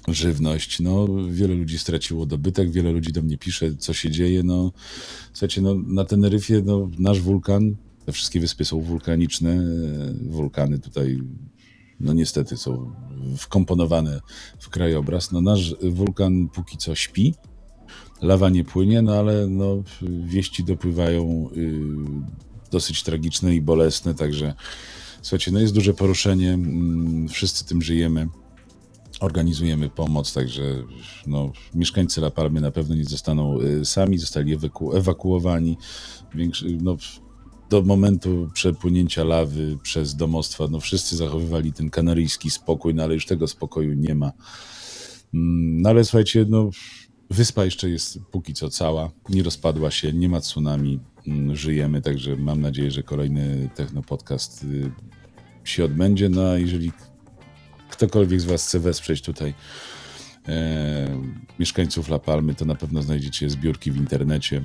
[0.08, 0.80] żywność.
[0.80, 4.44] No, wiele ludzi straciło dobytek, wiele ludzi do mnie pisze, co się dzieje.
[4.44, 4.72] No,
[5.34, 11.20] słuchajcie, no, na Teneryfie no, nasz wulkan, te wszystkie wyspy są wulkaniczne, e, wulkany tutaj
[12.00, 12.92] no niestety są
[13.38, 14.22] wkomponowane
[14.60, 15.32] w krajobraz.
[15.32, 17.34] No nasz wulkan póki co śpi,
[18.22, 19.84] lawa nie płynie, no ale no,
[20.26, 21.80] wieści dopływają y,
[22.72, 24.54] dosyć tragiczne i bolesne, także
[25.22, 28.28] słuchajcie, no jest duże poruszenie, mm, wszyscy tym żyjemy.
[29.24, 30.64] Organizujemy pomoc, także
[31.28, 35.78] no, mieszkańcy La Palmy na pewno nie zostaną y, sami, zostali ewaku- ewakuowani.
[36.36, 36.98] Większy, no,
[37.70, 43.26] do momentu przepłynięcia lawy przez domostwa, no wszyscy zachowywali ten kanaryjski spokój, no ale już
[43.26, 44.32] tego spokoju nie ma.
[45.34, 46.70] Mm, No ale słuchajcie, no
[47.30, 52.36] wyspa jeszcze jest póki co cała, nie rozpadła się, nie ma tsunami, mm, żyjemy, także
[52.36, 54.92] mam nadzieję, że kolejny Techno-podcast y,
[55.64, 56.92] się odbędzie, no a jeżeli
[57.94, 59.54] ktokolwiek z Was chce wesprzeć tutaj
[60.48, 61.18] e,
[61.60, 64.64] mieszkańców La Palmy, to na pewno znajdziecie zbiórki w internecie.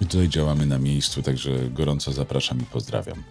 [0.00, 3.22] I tutaj działamy na miejscu, także gorąco zapraszam i pozdrawiam.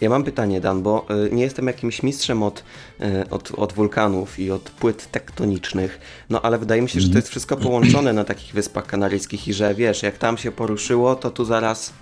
[0.00, 2.64] Ja mam pytanie, Dan, bo y, nie jestem jakimś mistrzem od,
[3.00, 7.18] y, od, od wulkanów i od płyt tektonicznych, no ale wydaje mi się, że to
[7.18, 11.30] jest wszystko połączone na takich wyspach kanaryjskich i że wiesz, jak tam się poruszyło, to
[11.30, 11.92] tu zaraz.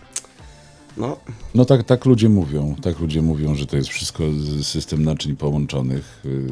[0.97, 1.17] No,
[1.55, 5.37] No tak, tak ludzie mówią, tak ludzie mówią, że to jest wszystko z- system naczyń
[5.37, 6.21] połączonych.
[6.25, 6.47] yy,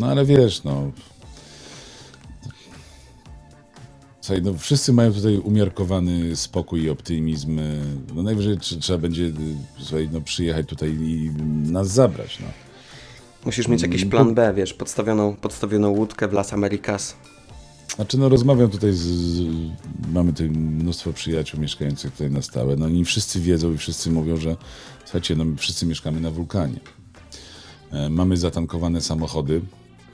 [0.00, 0.90] No ale wiesz, no.
[4.20, 7.56] Słuchaj, no wszyscy mają tutaj umiarkowany spokój i optymizm.
[7.58, 7.64] yy,
[8.14, 9.32] No najwyżej tr- trzeba będzie yy,
[9.78, 11.30] słuchaj, no, przyjechać tutaj i
[11.72, 12.38] nas zabrać.
[12.40, 12.46] No.
[13.44, 17.16] musisz mieć jakiś plan B, wiesz, podstawioną, podstawioną łódkę w Las Americas.
[17.96, 19.42] Znaczy, no rozmawiam tutaj z, z.
[20.12, 22.76] Mamy tutaj mnóstwo przyjaciół mieszkających tutaj na stałe.
[22.76, 24.56] No i wszyscy wiedzą i wszyscy mówią, że
[25.04, 26.80] słuchajcie, no my wszyscy mieszkamy na wulkanie.
[27.90, 29.60] E, mamy zatankowane samochody.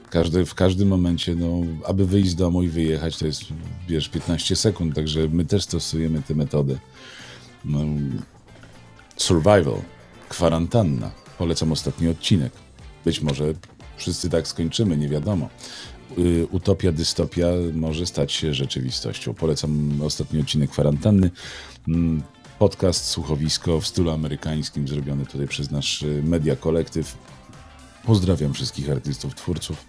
[0.09, 3.43] Każdy, w każdym momencie, no, aby wyjść z domu i wyjechać, to jest,
[3.87, 6.77] wiesz, 15 sekund, także my też stosujemy tę metodę.
[7.65, 7.79] No,
[9.17, 9.81] survival,
[10.29, 11.11] kwarantanna.
[11.37, 12.53] Polecam ostatni odcinek.
[13.05, 13.53] Być może
[13.97, 15.49] wszyscy tak skończymy, nie wiadomo.
[16.17, 19.33] Y, utopia, dystopia może stać się rzeczywistością.
[19.33, 21.31] Polecam ostatni odcinek kwarantanny.
[21.87, 22.23] Mm,
[22.59, 27.17] Podcast, słuchowisko w stylu amerykańskim, zrobiony tutaj przez nasz y, media kolektyw.
[28.05, 29.85] Pozdrawiam wszystkich artystów, twórców.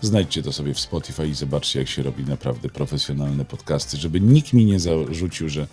[0.00, 4.52] Znajdźcie to sobie w Spotify i zobaczcie, jak się robi naprawdę profesjonalne podcasty, żeby nikt
[4.52, 5.66] mi nie zarzucił, że,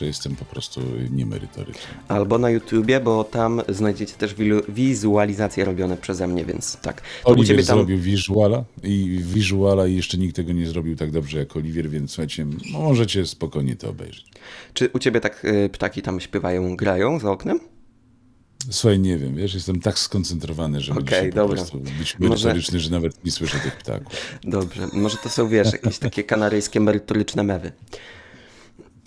[0.00, 1.92] że jestem po prostu niemerytoryczny.
[2.08, 4.34] Albo na YouTubie, bo tam znajdziecie też
[4.68, 7.02] wizualizacje robione przeze mnie, więc tak.
[7.24, 11.38] To Oliwier tam zrobił visuala i visuala i jeszcze nikt tego nie zrobił tak dobrze
[11.38, 14.26] jak Oliwier, więc słuchajcie, no możecie spokojnie to obejrzeć.
[14.74, 17.60] Czy u ciebie tak y, ptaki tam śpiewają, grają za oknem?
[18.70, 22.90] Słuchaj, nie wiem, wiesz, jestem tak skoncentrowany, Okej, dzisiaj po prostu być Może- merytoryczny, że
[22.90, 24.38] nawet nie słyszę tych ptaków.
[24.44, 27.72] Dobrze, może to są, wiesz, jakieś takie kanaryjskie merytoryczne mewy.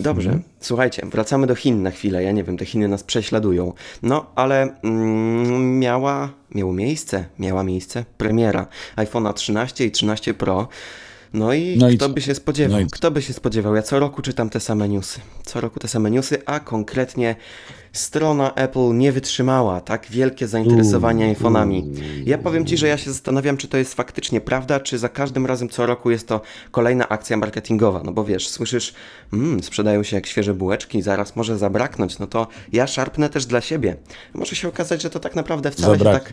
[0.04, 2.22] Dobrze, słuchajcie, wracamy do Chin na chwilę.
[2.22, 3.72] Ja nie wiem, te Chiny nas prześladują.
[4.02, 10.68] No, ale mm, miała, miało miejsce, miała miejsce premiera iPhone'a 13 i 13 Pro.
[11.34, 12.80] No i No kto by się spodziewał?
[12.80, 13.74] No kto by się spodziewał?
[13.74, 15.20] Ja co roku czytam te same newsy.
[15.44, 17.36] Co roku te same newsy, a konkretnie
[17.92, 19.80] strona Apple nie wytrzymała.
[19.80, 21.82] Tak wielkie zainteresowanie iPhone'ami.
[22.26, 25.46] Ja powiem Ci, że ja się zastanawiam, czy to jest faktycznie prawda, czy za każdym
[25.46, 28.02] razem co roku jest to kolejna akcja marketingowa.
[28.04, 28.94] No bo wiesz, słyszysz,
[29.32, 32.18] mmm, sprzedają się jak świeże bułeczki, zaraz może zabraknąć.
[32.18, 33.96] No to ja szarpnę też dla siebie.
[34.34, 36.32] Może się okazać, że to tak naprawdę wcale się Zabrak- tak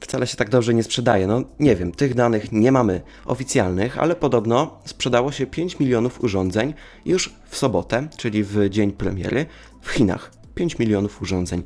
[0.00, 1.26] wcale się tak dobrze nie sprzedaje.
[1.26, 6.74] No nie wiem, tych danych nie mamy oficjalnych, ale podobno sprzedało się 5 milionów urządzeń
[7.04, 9.46] już w sobotę, czyli w dzień premiery
[9.82, 10.32] w Chinach.
[10.54, 11.62] 5 milionów urządzeń.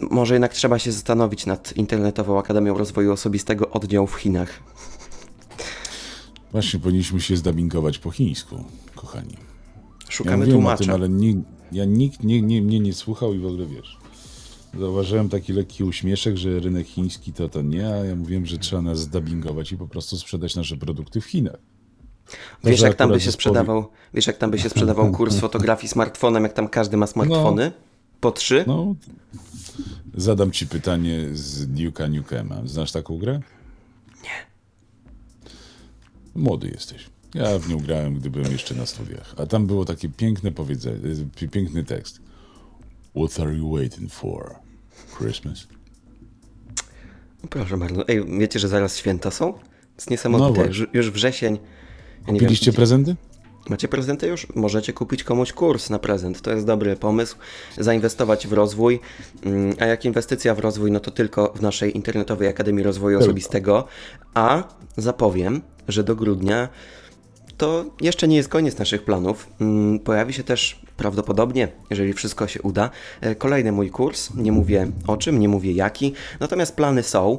[0.00, 4.60] Może jednak trzeba się zastanowić nad Internetową Akademią Rozwoju Osobistego oddział w Chinach.
[6.52, 9.36] Właśnie powinniśmy się zdabingować po chińsku, kochani.
[10.04, 10.84] Ja Szukamy o tłumacza.
[10.84, 11.42] tym, ale nie,
[11.72, 13.98] ja nikt nie, nie, mnie nie słuchał i w ogóle wiesz.
[14.78, 18.82] Zauważyłem taki lekki uśmieszek, że rynek chiński to to nie, a ja mówiłem, że trzeba
[18.82, 21.58] nas zdabingować i po prostu sprzedać nasze produkty w Chinach.
[22.64, 26.42] Wiesz jak tam by się sprzedawał, wiesz jak tam by się sprzedawał kurs fotografii smartfonem,
[26.42, 27.72] jak tam każdy ma smartfony?
[28.20, 28.64] Po trzy?
[28.66, 28.94] No,
[30.14, 32.56] zadam ci pytanie z Duke'a Nukema.
[32.64, 33.40] Znasz taką grę?
[34.22, 34.46] Nie.
[36.34, 37.06] Młody jesteś.
[37.34, 39.34] Ja w nią grałem, gdy byłem jeszcze na studiach.
[39.36, 40.96] A tam było takie piękne powiedzenie,
[41.42, 42.20] y, piękny tekst.
[43.16, 44.63] What are you waiting for?
[45.18, 45.66] Christmas?
[47.50, 48.08] Proszę bardzo.
[48.08, 49.52] Ej, wiecie, że zaraz święta są?
[49.52, 49.60] To
[49.96, 50.60] jest niesamowite.
[50.60, 51.58] No już, już wrzesień.
[52.26, 53.16] Ja Kupiliście wiem, prezenty?
[53.68, 54.46] Macie prezenty już?
[54.54, 56.40] Możecie kupić komuś kurs na prezent.
[56.40, 57.36] To jest dobry pomysł.
[57.78, 59.00] Zainwestować w rozwój.
[59.44, 63.30] Mm, A jak inwestycja w rozwój, no to tylko w naszej internetowej Akademii Rozwoju Tylko.
[63.30, 63.84] Osobistego.
[64.34, 64.64] A
[64.96, 66.68] zapowiem, że do grudnia
[67.56, 69.48] to jeszcze nie jest koniec naszych planów.
[69.60, 74.30] Mm, Pojawi się też prawdopodobnie, jeżeli wszystko się uda, e, kolejny mój kurs.
[74.34, 77.38] Nie mówię o czym, nie mówię jaki, natomiast plany są.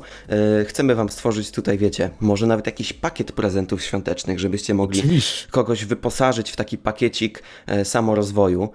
[0.62, 5.48] E, Chcemy Wam stworzyć tutaj, wiecie, może nawet jakiś pakiet prezentów świątecznych, żebyście mogli Oczywiście.
[5.52, 8.70] kogoś wyposażyć w taki pakiecik e, samorozwoju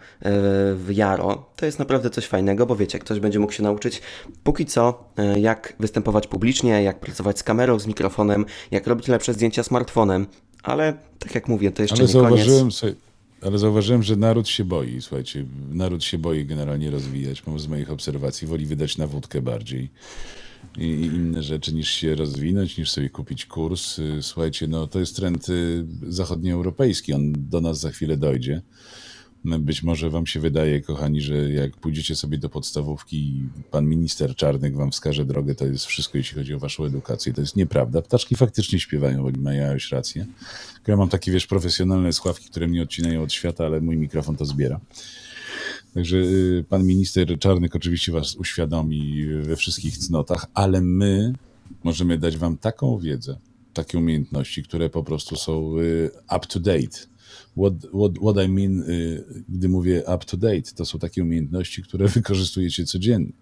[0.75, 1.47] w Jaro.
[1.57, 4.03] To jest naprawdę coś fajnego, bo wiecie, ktoś będzie mógł się nauczyć
[4.45, 5.05] póki co,
[5.37, 10.27] jak występować publicznie, jak pracować z kamerą, z mikrofonem, jak robić lepsze zdjęcia smartfonem.
[10.63, 12.75] Ale tak jak mówię, to jeszcze Ale nie koniec.
[12.75, 12.95] sobie,
[13.43, 15.01] ale zauważyłem, że naród się boi.
[15.01, 17.43] Słuchajcie, naród się boi generalnie rozwijać.
[17.57, 19.91] Z moich obserwacji woli wydać na wódkę bardziej
[20.79, 23.99] i, i inne rzeczy niż się rozwinąć, niż sobie kupić kurs.
[23.99, 27.13] Y, Słuchajcie, no to jest trend y, zachodnioeuropejski.
[27.13, 28.63] On do nas za chwilę dojdzie.
[29.45, 33.87] No, Być może wam się wydaje, kochani, że jak pójdziecie sobie do podstawówki i pan
[33.87, 37.33] minister Czarnek wam wskaże drogę, to jest wszystko, jeśli chodzi o waszą edukację.
[37.33, 38.03] To jest nieprawda.
[38.03, 40.27] Ptaczki faktycznie śpiewają, bo już rację.
[40.87, 44.45] Ja mam takie, wiesz, profesjonalne słuchawki, które mnie odcinają od świata, ale mój mikrofon to
[44.45, 44.81] zbiera.
[45.95, 51.33] Także y, pan minister Czarnek oczywiście was uświadomi we wszystkich cnotach, ale my
[51.85, 53.39] możemy dać wam taką wiedzę,
[53.75, 57.10] takie umiejętności, które po prostu są y, up to date.
[57.61, 61.83] What, what, what I mean, y, gdy mówię up to date, to są takie umiejętności,
[61.83, 63.33] które wykorzystujecie codziennie.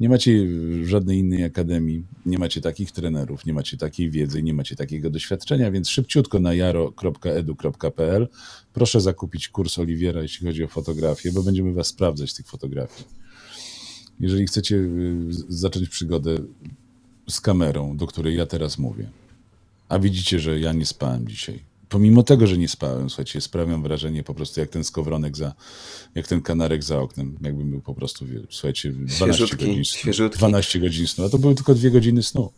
[0.00, 0.48] Nie macie
[0.84, 5.70] żadnej innej akademii, nie macie takich trenerów, nie macie takiej wiedzy, nie macie takiego doświadczenia,
[5.70, 8.28] więc szybciutko na jaro.edu.pl
[8.72, 13.08] proszę zakupić kurs Oliwiera, jeśli chodzi o fotografię, bo będziemy was sprawdzać tych fotografii.
[14.20, 16.36] Jeżeli chcecie y, zacząć przygodę
[17.28, 19.10] z kamerą, do której ja teraz mówię,
[19.88, 21.71] a widzicie, że ja nie spałem dzisiaj.
[21.92, 25.54] Pomimo tego, że nie spałem, słuchajcie, sprawiam wrażenie po prostu jak ten skowronek za,
[26.14, 29.98] jak ten kanarek za oknem, jakbym był po prostu, słuchajcie, 12 Świeżutki, godzin snu.
[30.00, 30.38] świeżutki.
[30.38, 32.52] 12 godzin snu, a to były tylko dwie godziny snu.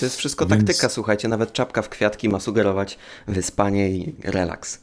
[0.00, 4.78] To jest wszystko Więc- taktyka, słuchajcie, nawet czapka w kwiatki ma sugerować wyspanie i relaks.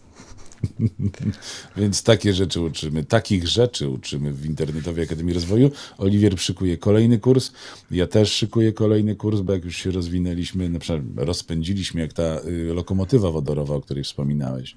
[1.77, 5.71] Więc takie rzeczy uczymy, takich rzeczy uczymy w Internetowej Akademii Rozwoju.
[5.97, 7.51] Oliwier szykuje kolejny kurs,
[7.91, 12.39] ja też szykuję kolejny kurs, bo jak już się rozwinęliśmy, na przykład rozpędziliśmy jak ta
[12.39, 14.75] y, lokomotywa wodorowa, o której wspominałeś,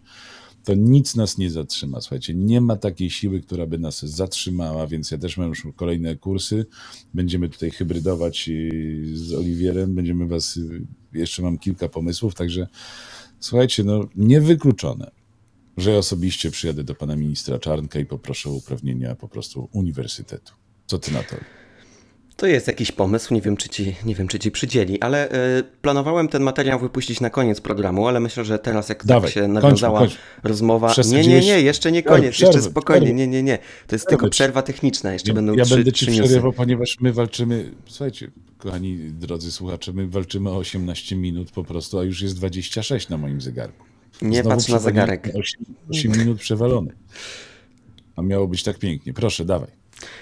[0.65, 2.01] to nic nas nie zatrzyma.
[2.01, 6.17] Słuchajcie, nie ma takiej siły, która by nas zatrzymała, więc ja też mam już kolejne
[6.17, 6.67] kursy.
[7.15, 12.67] Będziemy tutaj hybrydować y, z Oliwierem, będziemy was, y, jeszcze mam kilka pomysłów, także
[13.41, 15.11] słuchajcie, no niewykluczone,
[15.77, 20.53] że ja osobiście przyjadę do pana ministra Czarnka i poproszę o uprawnienia po prostu uniwersytetu.
[20.87, 21.37] Co ty na to?
[22.37, 25.63] To jest jakiś pomysł, nie wiem czy ci, nie wiem, czy ci przydzieli, ale y,
[25.83, 29.49] planowałem ten materiał wypuścić na koniec programu, ale myślę, że teraz jak Dawaj, tak się
[29.49, 30.19] nawiązała kończmy.
[30.43, 30.95] rozmowa...
[31.11, 33.21] Nie, nie, nie, jeszcze nie Przerwy, koniec, jeszcze spokojnie, przerwy.
[33.21, 33.59] nie, nie, nie.
[33.87, 37.13] To jest tylko przerwa techniczna, jeszcze Ja, będą ja trzy, będę ci przerywał, ponieważ my
[37.13, 42.37] walczymy, słuchajcie, kochani drodzy słuchacze, my walczymy o 18 minut po prostu, a już jest
[42.37, 43.86] 26 na moim zegarku.
[44.23, 45.29] Nie patrz na zegarek.
[45.35, 46.93] 8, 8 minut przewalony.
[48.17, 49.13] A miało być tak pięknie.
[49.13, 49.69] Proszę, dawaj.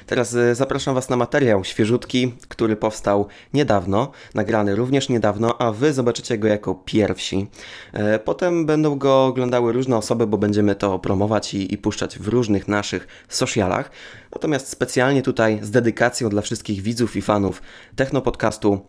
[0.07, 5.93] Teraz y, zapraszam Was na materiał świeżutki, który powstał niedawno, nagrany również niedawno, a Wy
[5.93, 7.47] zobaczycie go jako pierwsi.
[7.93, 12.29] E, Potem będą go oglądały różne osoby, bo będziemy to promować i, i puszczać w
[12.29, 13.91] różnych naszych socialach.
[14.33, 17.63] Natomiast specjalnie tutaj z dedykacją dla wszystkich widzów i fanów
[17.97, 18.81] Technopodcastu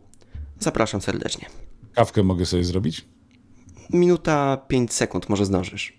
[0.59, 1.45] zapraszam serdecznie.
[1.93, 3.05] Kawkę mogę sobie zrobić?
[3.93, 5.93] Minuta 5 sekund, może zdążysz.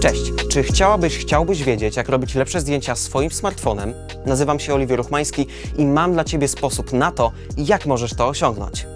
[0.00, 3.94] Cześć, czy chciałabyś, chciałbyś wiedzieć, jak robić lepsze zdjęcia swoim smartfonem?
[4.26, 5.46] Nazywam się Oliwier Ruchmański
[5.78, 8.86] i mam dla Ciebie sposób na to, jak możesz to osiągnąć.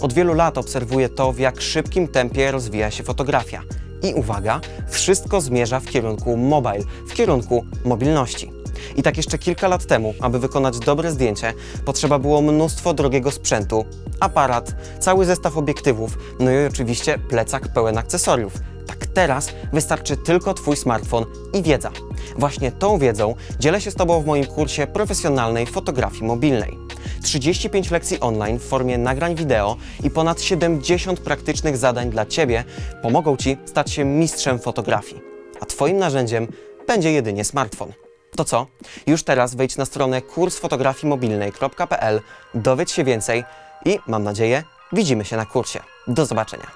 [0.00, 3.62] Od wielu lat obserwuję to, w jak szybkim tempie rozwija się fotografia.
[4.02, 8.55] I uwaga, wszystko zmierza w kierunku mobile, w kierunku mobilności.
[8.96, 11.52] I tak jeszcze kilka lat temu, aby wykonać dobre zdjęcie,
[11.84, 13.84] potrzeba było mnóstwo drogiego sprzętu,
[14.20, 18.52] aparat, cały zestaw obiektywów, no i oczywiście plecak pełen akcesoriów.
[18.86, 21.90] Tak teraz wystarczy tylko Twój smartfon i wiedza.
[22.38, 26.78] Właśnie tą wiedzą dzielę się z Tobą w moim kursie profesjonalnej fotografii mobilnej.
[27.22, 32.64] 35 lekcji online w formie nagrań wideo i ponad 70 praktycznych zadań dla Ciebie
[33.02, 35.20] pomogą Ci stać się mistrzem fotografii.
[35.60, 36.48] A Twoim narzędziem
[36.86, 38.05] będzie jedynie smartfon.
[38.36, 38.66] To co?
[39.06, 42.20] Już teraz wejdź na stronę kursfotografiimobilnej.pl,
[42.54, 43.44] dowiedz się więcej
[43.84, 45.80] i mam nadzieję, widzimy się na kursie.
[46.06, 46.66] Do zobaczenia.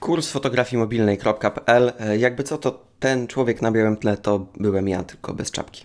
[0.00, 5.50] kursfotografiimobilnej.pl E, Jakby co, to ten człowiek na białym tle to byłem ja, tylko bez
[5.50, 5.84] czapki.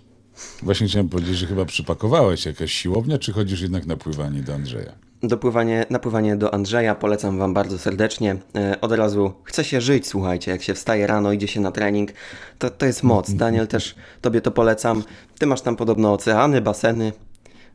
[0.64, 4.92] Właśnie chciałem powiedzieć, że chyba przypakowałeś jakaś siłownia, czy chodzisz jednak na pływanie do Andrzeja?
[5.24, 8.36] Dopływanie, napływanie do Andrzeja polecam Wam bardzo serdecznie.
[8.56, 12.12] E, od razu chce się żyć, słuchajcie, jak się wstaje rano, idzie się na trening,
[12.60, 13.34] to, to jest moc.
[13.34, 15.04] Daniel też Tobie to polecam.
[15.40, 17.12] Ty masz tam podobno oceany, baseny.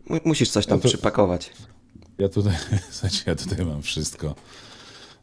[0.09, 1.53] Mu- Musisz coś tam No to- przypakować.
[2.19, 2.55] Ja tutaj,
[2.91, 4.35] słuchajcie, ja tutaj mam wszystko.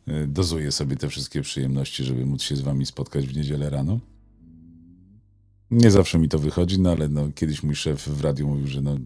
[0.08, 4.00] Y, Dozuję sobie te wszystkie przyjemności, żeby móc się z wami spotkać w niedzielę rano.
[5.72, 8.82] Nie zawsze mi to wychodzi, no ale no, kiedyś mój szef w radiu mówił, że
[8.82, 8.98] no,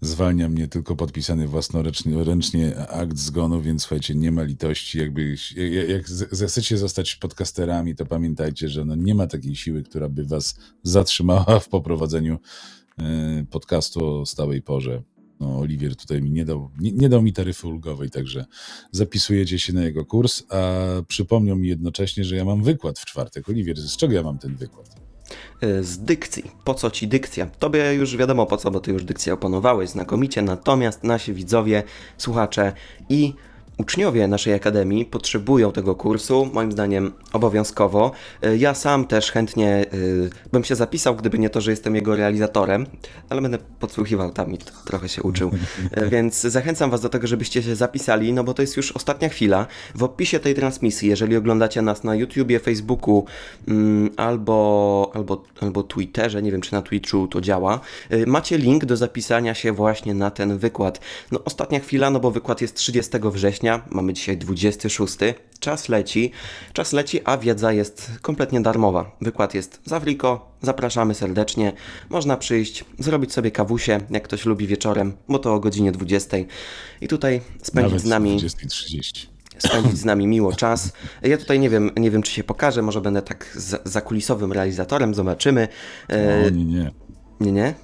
[0.00, 4.98] zwalnia mnie tylko podpisany własnoręcznie ręcznie akt zgonu, więc słuchajcie, nie ma litości.
[4.98, 5.36] Jakby,
[5.88, 10.58] jak, zechcecie zostać podcasterami, to pamiętajcie, że no, nie ma takiej siły, która by was
[10.82, 12.38] zatrzymała w poprowadzeniu
[13.00, 15.02] y, podcastu o stałej porze.
[15.40, 18.44] No, Oliwier tutaj mi nie dał, nie, nie dał mi taryfy ulgowej, także
[18.92, 23.48] zapisujecie się na jego kurs, a przypomniał mi jednocześnie, że ja mam wykład w czwartek.
[23.48, 25.07] Oliwier, z czego ja mam ten wykład?
[25.60, 26.50] E, Z dykcji.
[26.64, 27.46] Po co Ci dykcja?
[27.58, 31.82] Tobie już wiadomo po co, bo Ty już dykcję opanowałeś znakomicie, natomiast nasi widzowie,
[32.18, 32.72] słuchacze
[33.08, 33.34] i
[33.78, 38.12] uczniowie naszej akademii potrzebują tego kursu, moim zdaniem obowiązkowo.
[38.42, 39.86] E, Ja sam też chętnie e,
[40.52, 42.86] bym się zapisał, gdyby nie to, że jestem jego realizatorem,
[43.28, 45.50] ale będę podsłuchiwał tam i trochę się uczył.
[45.90, 49.28] E, Więc zachęcam Was do tego, żebyście się zapisali, no bo to jest już ostatnia
[49.28, 49.66] chwila.
[49.94, 53.24] W opisie tej transmisji, jeżeli oglądacie nas na YouTubie, Facebooku
[53.68, 57.80] mm, albo, albo, albo Twitterze, nie wiem czy na Twitchu to działa,
[58.26, 61.00] macie link do zapisania się właśnie na ten wykład.
[61.32, 65.16] No ostatnia chwila, no bo wykład jest 30 września, mamy dzisiaj 26.
[65.60, 66.30] Czas leci,
[66.72, 69.16] czas leci, a wiedza jest kompletnie darmowa.
[69.20, 71.72] Wykład jest z Awriko, zapraszamy serdecznie.
[72.08, 76.36] Można przyjść, zrobić sobie kawusie, jak ktoś lubi wieczorem, bo to o godzinie 20.
[77.00, 79.26] I tutaj spędzić Nawet z nami 20.30.
[79.58, 80.92] spędzić z nami miło czas.
[81.22, 85.14] Ja tutaj nie wiem, nie wiem czy się pokażę, może będę tak za, zakulisowym realizatorem,
[85.14, 85.68] zobaczymy.
[86.10, 86.90] E, O nie, nie.
[87.40, 87.74] nie, nie?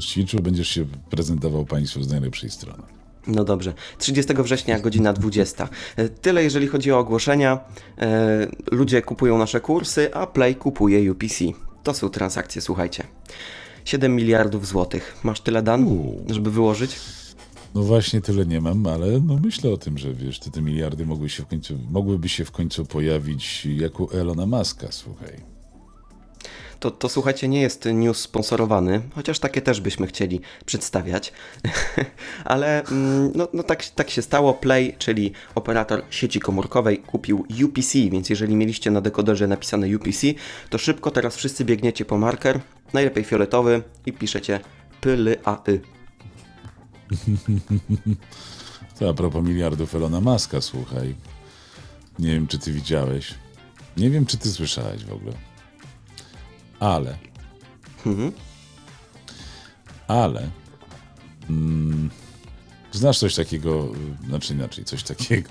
[0.00, 2.82] Ćwiczył, będziesz się prezentował Państwu z najlepszej strony.
[3.26, 3.72] No dobrze.
[3.98, 5.68] 30 września, godzina 20.
[5.96, 7.60] E, Tyle jeżeli chodzi o ogłoszenia.
[7.98, 11.44] E, ludzie kupują nasze kursy, a Play kupuje UPC.
[11.82, 13.04] To są transakcje, słuchajcie.
[13.84, 15.16] 7 miliardów złotych.
[15.22, 15.86] Masz tyle dan,
[16.30, 16.96] żeby wyłożyć?
[17.74, 21.06] No właśnie tyle nie mam, ale no myślę o tym, że wiesz, te, te miliardy
[21.06, 25.55] mogły się w końcu, mogłyby się w końcu pojawić jak u Elona Muska, słuchaj.
[26.80, 31.32] To, to słuchajcie, nie jest news sponsorowany, chociaż takie też byśmy chcieli przedstawiać.
[32.44, 34.54] Ale mm, no, no tak, tak się stało.
[34.54, 40.26] Play, czyli operator sieci komórkowej, kupił UPC, więc jeżeli mieliście na dekoderze napisane UPC,
[40.70, 42.60] to szybko teraz wszyscy biegniecie po marker,
[42.92, 44.60] najlepiej fioletowy i piszecie
[45.00, 45.36] pyly
[45.68, 45.80] y.
[48.98, 51.14] To a propos miliardów Elona Muska, słuchaj.
[52.18, 53.34] Nie wiem, czy ty widziałeś.
[53.96, 55.32] Nie wiem, czy ty słyszałeś w ogóle.
[56.80, 57.18] Ale.
[60.08, 60.50] Ale.
[61.50, 62.10] Mm,
[62.92, 63.92] znasz coś takiego,
[64.24, 65.50] y, znaczy inaczej, coś takiego.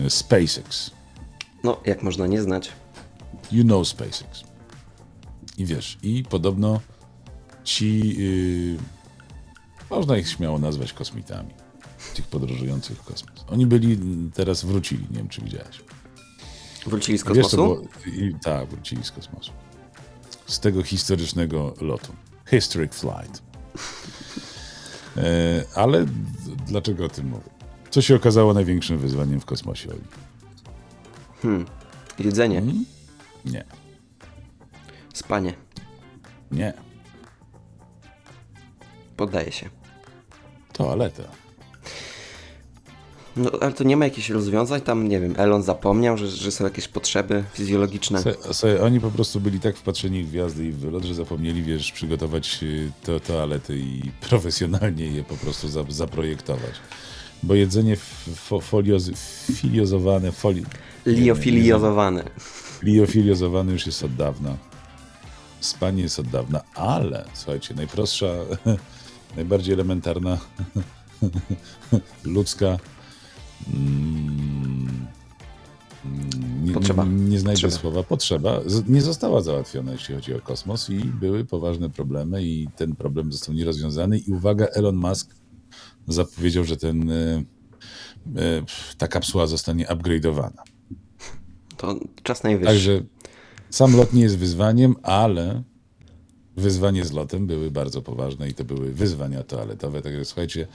[0.00, 0.90] y, SpaceX.
[1.64, 2.72] No, jak można nie znać.
[3.52, 4.44] You know SpaceX.
[5.58, 6.80] I wiesz, i podobno
[7.64, 8.18] ci.
[8.72, 8.78] Yy,
[9.90, 11.50] można ich śmiało nazwać kosmitami.
[12.14, 13.44] Tych podróżujących w kosmos.
[13.48, 13.98] Oni byli,
[14.34, 15.80] teraz wrócili, nie wiem czy widziałeś.
[16.86, 17.56] Wrócili z Wiesz, kosmosu?
[17.56, 17.82] było?
[18.06, 19.52] I, tak, wrócili z kosmosu.
[20.50, 22.12] Z tego historycznego lotu.
[22.50, 23.42] Historic flight.
[25.16, 25.22] E,
[25.74, 26.06] ale
[26.66, 27.50] dlaczego o tym mówię?
[27.90, 29.90] Co się okazało największym wyzwaniem w kosmosie?
[29.90, 31.64] Oli?
[32.18, 32.84] Jedzenie, Mhm.
[33.44, 33.64] Nie,
[35.14, 35.54] spanie,
[36.50, 36.72] nie.
[39.16, 39.70] poddaje się.
[40.72, 41.22] Toaleta.
[43.36, 46.64] No, ale to nie ma jakichś rozwiązań, tam nie wiem, Elon zapomniał, że, że są
[46.64, 48.22] jakieś potrzeby fizjologiczne.
[48.52, 51.92] Se, oni po prostu byli tak wpatrzeni w gwiazdy i w wylot, że zapomnieli, wiesz,
[51.92, 56.74] przygotować y, to, toalety i profesjonalnie je po prostu za, zaprojektować.
[57.42, 57.96] Bo jedzenie
[58.34, 59.10] fo, folioz,
[59.54, 60.64] filiozowane, foli,
[61.06, 62.24] Liofiliozowane.
[62.82, 64.56] liofiliozowane już jest od dawna.
[65.60, 68.26] Spanie jest od dawna, ale słuchajcie, najprostsza,
[69.36, 70.38] najbardziej elementarna
[72.24, 72.78] ludzka
[76.62, 77.04] nie, Potrzeba.
[77.04, 77.80] Nie, nie znajdę Potrzeba.
[77.80, 78.60] słowa potrzeba.
[78.88, 83.54] Nie została załatwiona, jeśli chodzi o kosmos i były poważne problemy i ten problem został
[83.54, 85.34] nierozwiązany i uwaga, Elon Musk
[86.08, 87.14] zapowiedział, że ten, e,
[88.36, 88.62] e,
[88.98, 90.62] ta kapsuła zostanie upgrade'owana.
[91.76, 92.72] To czas najwyższy.
[92.74, 93.02] Także
[93.70, 95.62] sam lot nie jest wyzwaniem, ale
[96.56, 100.02] wyzwanie z lotem były bardzo poważne i to były wyzwania toaletowe.
[100.02, 100.66] Także słuchajcie,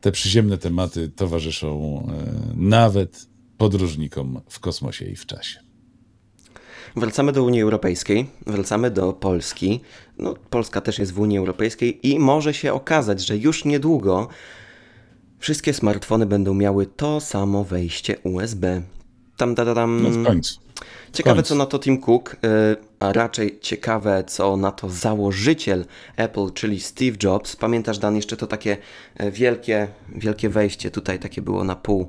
[0.00, 3.26] te przyziemne tematy towarzyszą e, nawet
[3.58, 5.60] podróżnikom w kosmosie i w czasie.
[6.96, 9.80] Wracamy do Unii Europejskiej, wracamy do Polski.
[10.18, 14.28] No, Polska też jest w Unii Europejskiej i może się okazać, że już niedługo
[15.38, 18.82] wszystkie smartfony będą miały to samo wejście USB.
[19.38, 20.02] Tam, da, da, tam.
[20.02, 20.60] No w końcu.
[21.12, 21.48] Ciekawe, końcu.
[21.48, 22.36] co na to Tim Cook, y,
[23.00, 25.84] a raczej ciekawe, co na to założyciel
[26.16, 27.56] Apple, czyli Steve Jobs.
[27.56, 28.76] Pamiętasz, Dan, jeszcze to takie
[29.16, 32.08] e, wielkie, wielkie wejście tutaj, takie było na pół,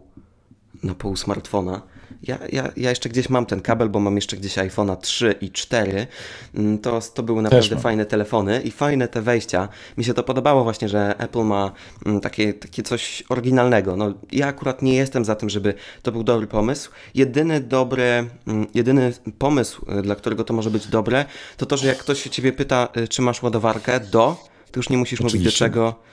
[0.83, 1.81] na pół smartfona.
[2.23, 5.51] Ja, ja, ja jeszcze gdzieś mam ten kabel, bo mam jeszcze gdzieś iPhone'a 3 i
[5.51, 6.07] 4.
[6.55, 9.69] Mm, To, to były naprawdę fajne telefony i fajne te wejścia.
[9.97, 11.71] Mi się to podobało właśnie, że Apple ma
[12.05, 13.95] mm, takie, takie coś oryginalnego.
[13.95, 16.91] No, ja akurat nie jestem za tym, żeby to był dobry pomysł.
[17.15, 21.25] Jedyny dobry, mm, jedyny pomysł, y, dla którego to może być dobre,
[21.57, 24.37] to to, że jak ktoś się ciebie pyta, y, czy masz ładowarkę do,
[24.71, 25.65] to już nie musisz mówić do Oczywiście.
[25.65, 26.09] czego.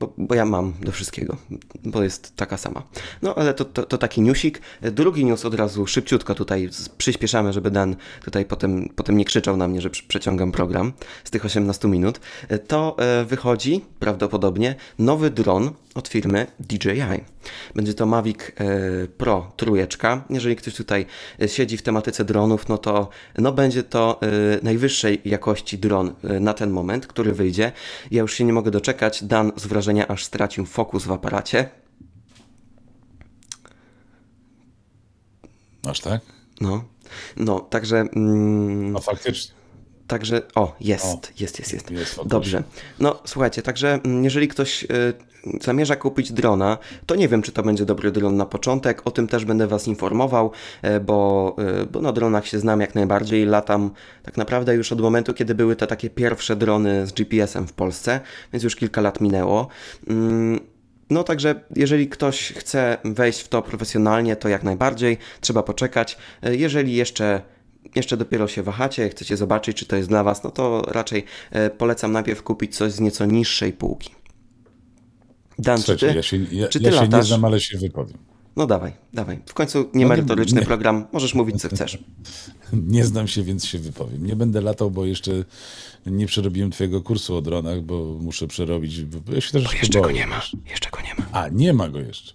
[0.00, 1.36] Bo, bo ja mam do wszystkiego,
[1.84, 2.82] bo jest taka sama.
[3.22, 4.60] No ale to, to, to taki newsik.
[4.82, 9.68] Drugi news od razu szybciutko tutaj przyspieszamy, żeby Dan tutaj potem, potem nie krzyczał na
[9.68, 10.92] mnie, że przeciągam program
[11.24, 12.20] z tych 18 minut.
[12.66, 17.37] To e, wychodzi prawdopodobnie nowy dron od firmy DJI.
[17.74, 18.52] Będzie to Mavic e,
[19.08, 20.24] Pro trójeczka.
[20.30, 21.06] Jeżeli ktoś tutaj
[21.42, 23.08] e, siedzi w tematyce dronów, no to
[23.38, 24.26] no będzie to e,
[24.62, 27.72] najwyższej jakości dron na ten moment, który wyjdzie.
[28.10, 29.24] Ja już się nie mogę doczekać.
[29.24, 31.68] Dan z wrażenia aż stracił fokus w aparacie.
[35.86, 36.20] Aż tak?
[36.60, 36.84] No,
[37.36, 37.96] no także...
[38.00, 39.57] Mm, No faktycznie.
[40.08, 41.90] Także, o, jest, O, jest, jest, jest.
[41.90, 42.20] jest.
[42.26, 42.62] Dobrze.
[43.00, 44.88] No, słuchajcie, także mm, jeżeli ktoś y,
[45.60, 49.02] zamierza kupić drona, to nie wiem, czy to będzie dobry dron na początek.
[49.04, 50.50] O tym też będę Was informował,
[50.82, 53.46] e, bo, y, bo na dronach się znam jak najbardziej.
[53.46, 53.90] Latam
[54.22, 58.20] tak naprawdę już od momentu, kiedy były te takie pierwsze drony z GPS-em w Polsce,
[58.52, 59.68] więc już kilka lat minęło.
[60.08, 60.60] Mm,
[61.10, 66.18] no także jeżeli ktoś chce wejść w to profesjonalnie, to jak najbardziej trzeba poczekać.
[66.42, 67.42] E, Jeżeli jeszcze
[67.96, 71.70] jeszcze dopiero się wahacie, chcecie zobaczyć, czy to jest dla Was, no to raczej e,
[71.70, 74.10] polecam najpierw kupić coś z nieco niższej półki.
[75.58, 78.18] Dan, czy ty, ja się, ja, czy ty ja się nie znam, ale się wypowiem.
[78.56, 79.38] No dawaj, dawaj.
[79.46, 81.98] W końcu niemerytoryczny No nie- program, możesz mówić co chcesz.
[82.72, 84.26] Nie znam się, więc się wypowiem.
[84.26, 85.32] Nie będę latał, bo jeszcze
[86.06, 89.04] nie przerobiłem twojego kursu o dronach, bo muszę przerobić.
[89.04, 91.40] Bo ja się też Jeszcze go nie ma, jeszcze go nie ma.
[91.40, 92.32] A, nie ma go jeszcze.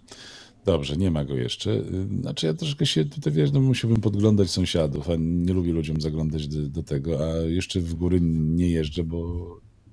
[0.66, 1.72] Dobrze, nie ma go jeszcze.
[1.72, 6.01] Y, Znaczy ja troszkę się tutaj, wiesz, no musiałbym podglądać sąsiadów, a nie lubię ludziom
[6.01, 9.47] zaglądać do, do tego, a jeszcze w góry nie jeżdżę, bo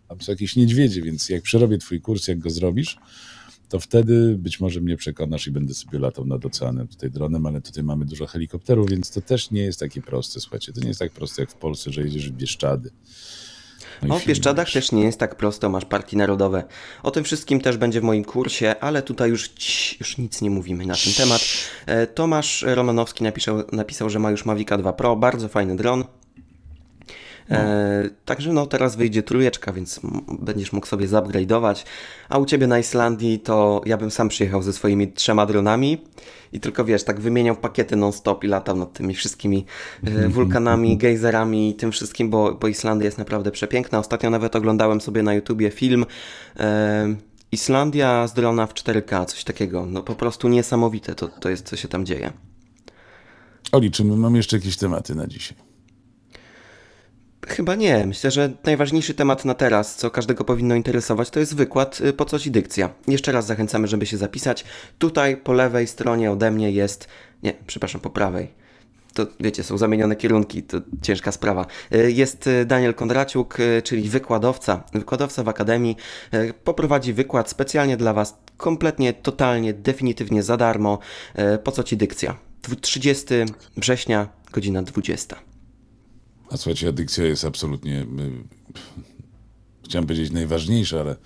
[0.08, 2.98] tam są jakieś niedźwiedzie, więc jak przerobię twój kurs, jak go zrobisz,
[3.68, 7.60] to wtedy być może mnie przekonasz i będę sobie latał nad oceanem tutaj dronem, ale
[7.60, 10.72] tutaj mamy dużo helikopterów, więc to też nie jest takie proste, słuchajcie.
[10.72, 12.90] To nie jest tak proste jak w Polsce, że jedziesz w Bieszczady.
[14.02, 14.88] No O, w Bieszczadach filmujesz.
[14.88, 16.64] też nie jest tak prosto, masz parki narodowe.
[17.02, 19.50] O tym wszystkim też będzie w moim kursie, ale tutaj już,
[20.00, 21.42] już nic nie mówimy na ten temat.
[21.86, 26.04] E, Tomasz Romanowski napisał, napisał, że ma już Mavica 2 Pro, bardzo fajny dron.
[27.50, 30.00] E, także no teraz wyjdzie trójeczka, więc
[30.38, 31.84] będziesz mógł sobie zupgrade'ować.
[32.28, 36.04] A u Ciebie na Islandii to ja bym sam przyjechał ze swoimi trzema dronami
[36.52, 39.64] i tylko wiesz, tak wymieniał pakiety non-stop i latał nad tymi wszystkimi
[40.04, 43.98] e, wulkanami, gejzerami i tym wszystkim, bo, bo Islandia jest naprawdę przepiękna.
[43.98, 46.06] Ostatnio nawet oglądałem sobie na YouTubie film
[46.60, 47.16] e,
[47.52, 49.86] Islandia z drona w 4K, coś takiego.
[49.86, 52.32] No po prostu niesamowite to, to jest, co się tam dzieje.
[53.72, 55.69] Oli, czy my mamy jeszcze jakieś tematy na dzisiaj?
[57.48, 58.06] Chyba nie.
[58.06, 62.24] Myślę, że najważniejszy temat na teraz, co każdego powinno interesować, to jest wykład y, po
[62.24, 62.90] co ci dykcja.
[63.08, 64.64] Jeszcze raz zachęcamy, żeby się zapisać.
[64.98, 67.08] Tutaj po lewej stronie ode mnie jest.
[67.42, 68.60] Nie, przepraszam, po prawej.
[69.14, 71.66] To wiecie, są zamienione kierunki, to ciężka sprawa.
[71.94, 75.96] Y, Jest y, Daniel Kondraciuk, czyli wykładowca, wykładowca w Akademii.
[76.64, 80.98] Poprowadzi wykład specjalnie dla Was, kompletnie, totalnie, definitywnie za darmo.
[81.64, 82.36] Po co ci dykcja?
[82.62, 83.24] Dwu- 30
[83.76, 85.49] września, godzina 20.
[86.50, 88.06] A słuchajcie, adykcja jest absolutnie, y,
[89.84, 91.16] chciałem powiedzieć najważniejsza, ale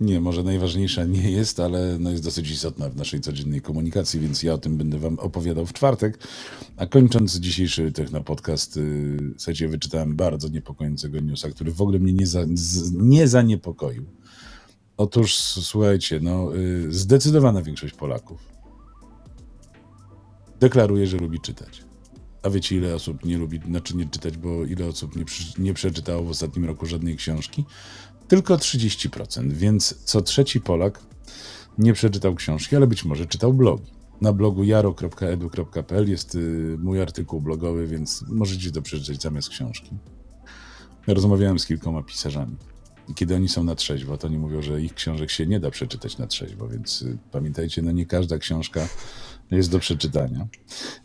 [0.00, 4.42] nie, może najważniejsza nie jest, ale no jest dosyć istotna w naszej codziennej komunikacji, więc
[4.42, 6.18] ja o tym będę wam opowiadał w czwartek.
[6.76, 12.26] A kończąc dzisiejszy Technopodcast, y, słuchajcie, wyczytałem bardzo niepokojącego newsa, który w ogóle mnie nie,
[12.26, 12.40] za,
[12.92, 14.04] nie zaniepokoił.
[14.96, 18.56] Otóż, słuchajcie, no, y, zdecydowana większość Polaków
[20.60, 21.85] deklaruje, że lubi czytać.
[22.46, 25.24] A wiecie, ile osób nie lubi, znaczy nie czytać, bo ile osób nie,
[25.58, 27.64] nie przeczytało w ostatnim roku żadnej książki?
[28.28, 31.02] Tylko 30%, więc co trzeci Polak
[31.78, 33.92] nie przeczytał książki, ale być może czytał blogi.
[34.20, 39.90] Na blogu jaro.edu.pl jest y, mój artykuł blogowy, więc możecie to przeczytać zamiast książki.
[41.06, 42.56] Rozmawiałem z kilkoma pisarzami.
[43.14, 46.18] Kiedy oni są na trzeźwo, to oni mówią, że ich książek się nie da przeczytać
[46.18, 48.88] na trzeźwo, więc y, pamiętajcie, no nie każda książka
[49.50, 50.48] jest do przeczytania.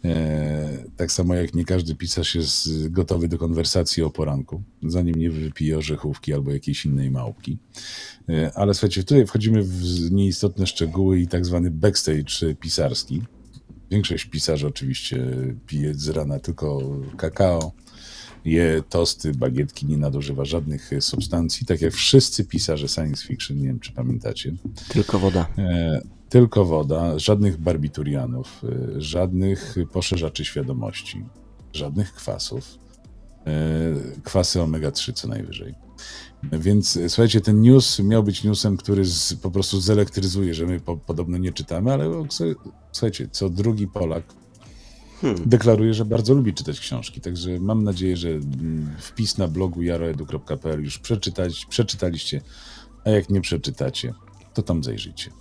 [0.05, 5.29] E, tak samo jak nie każdy pisarz jest gotowy do konwersacji o poranku, zanim nie
[5.29, 7.57] wypije orzechówki albo jakiejś innej małpki.
[8.29, 13.21] E, ale słuchajcie, tutaj wchodzimy w nieistotne szczegóły i tak zwany backstage pisarski.
[13.91, 15.27] Większość pisarzy oczywiście
[15.67, 16.81] pije z rana tylko
[17.17, 17.71] kakao,
[18.45, 23.79] je tosty, bagietki, nie nadużywa żadnych substancji, tak jak wszyscy pisarze science fiction, nie wiem
[23.79, 24.53] czy pamiętacie.
[24.89, 25.47] Tylko woda.
[25.57, 31.25] E, tylko woda, żadnych barbiturianów, e, żadnych poszerzaczy świadomości,
[31.73, 32.77] żadnych kwasów.
[33.47, 35.75] E, kwasy omega-3 co najwyżej.
[36.43, 40.97] Więc słuchajcie, ten news miał być newsem, który z, po prostu zelektryzuje, że my po,
[40.97, 42.25] podobno nie czytamy, ale
[42.91, 44.23] słuchajcie, co drugi Polak
[45.45, 47.21] deklaruje, że bardzo lubi czytać książki.
[47.21, 52.41] Także mam nadzieję, że mm, wpis na blogu jaroedu.pl już przeczytać, przeczytaliście,
[53.05, 54.13] a jak nie przeczytacie,
[54.53, 55.40] to tam zajrzyjcie.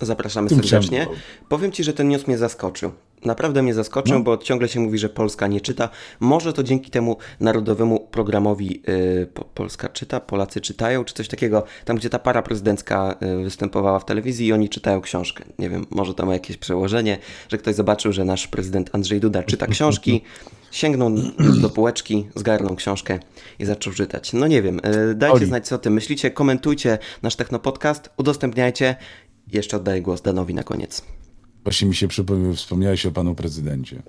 [0.00, 1.06] Zapraszamy serdecznie.
[1.48, 2.92] Powiem Ci, że ten news mnie zaskoczył.
[3.24, 4.24] Naprawdę mnie zaskoczył, No.
[4.24, 5.88] bo ciągle się mówi, że Polska nie czyta.
[6.20, 11.64] Może to dzięki temu narodowemu programowi yy, po, Polska czyta, Polacy czytają, czy coś takiego.
[11.84, 15.44] Tam, gdzie ta para prezydencka yy, występowała w telewizji i oni czytają książkę.
[15.58, 17.18] Nie wiem, może to ma jakieś przełożenie,
[17.48, 20.22] że ktoś zobaczył, że nasz prezydent Andrzej Duda czyta książki,
[20.70, 21.10] sięgnął
[21.62, 23.18] do półeczki, zgarnął książkę
[23.58, 24.32] i zaczął czytać.
[24.32, 25.46] No nie wiem, yy, dajcie Oli.
[25.46, 28.96] znać, co o tym myślicie, komentujcie nasz Technopodcast, udostępniajcie.
[29.52, 31.02] Jeszcze oddaję głos Danowi na koniec.
[31.64, 34.02] Właśnie mi się przypomniał, wspomniałeś o panu prezydencie,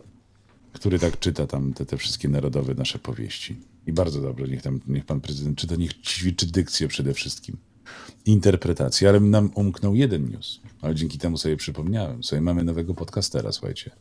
[0.74, 3.58] który tak czyta tam te, te wszystkie narodowe nasze powieści.
[3.88, 7.58] I bardzo dobrze, niech, tam, niech pan prezydent czyta, niech ćwiczy dykcję przede wszystkim.
[8.26, 12.24] Interpretację, ale nam umknął jeden news, ale dzięki temu sobie przypomniałem.
[12.24, 13.92] Sobie mamy nowego podcastera, słuchajcie.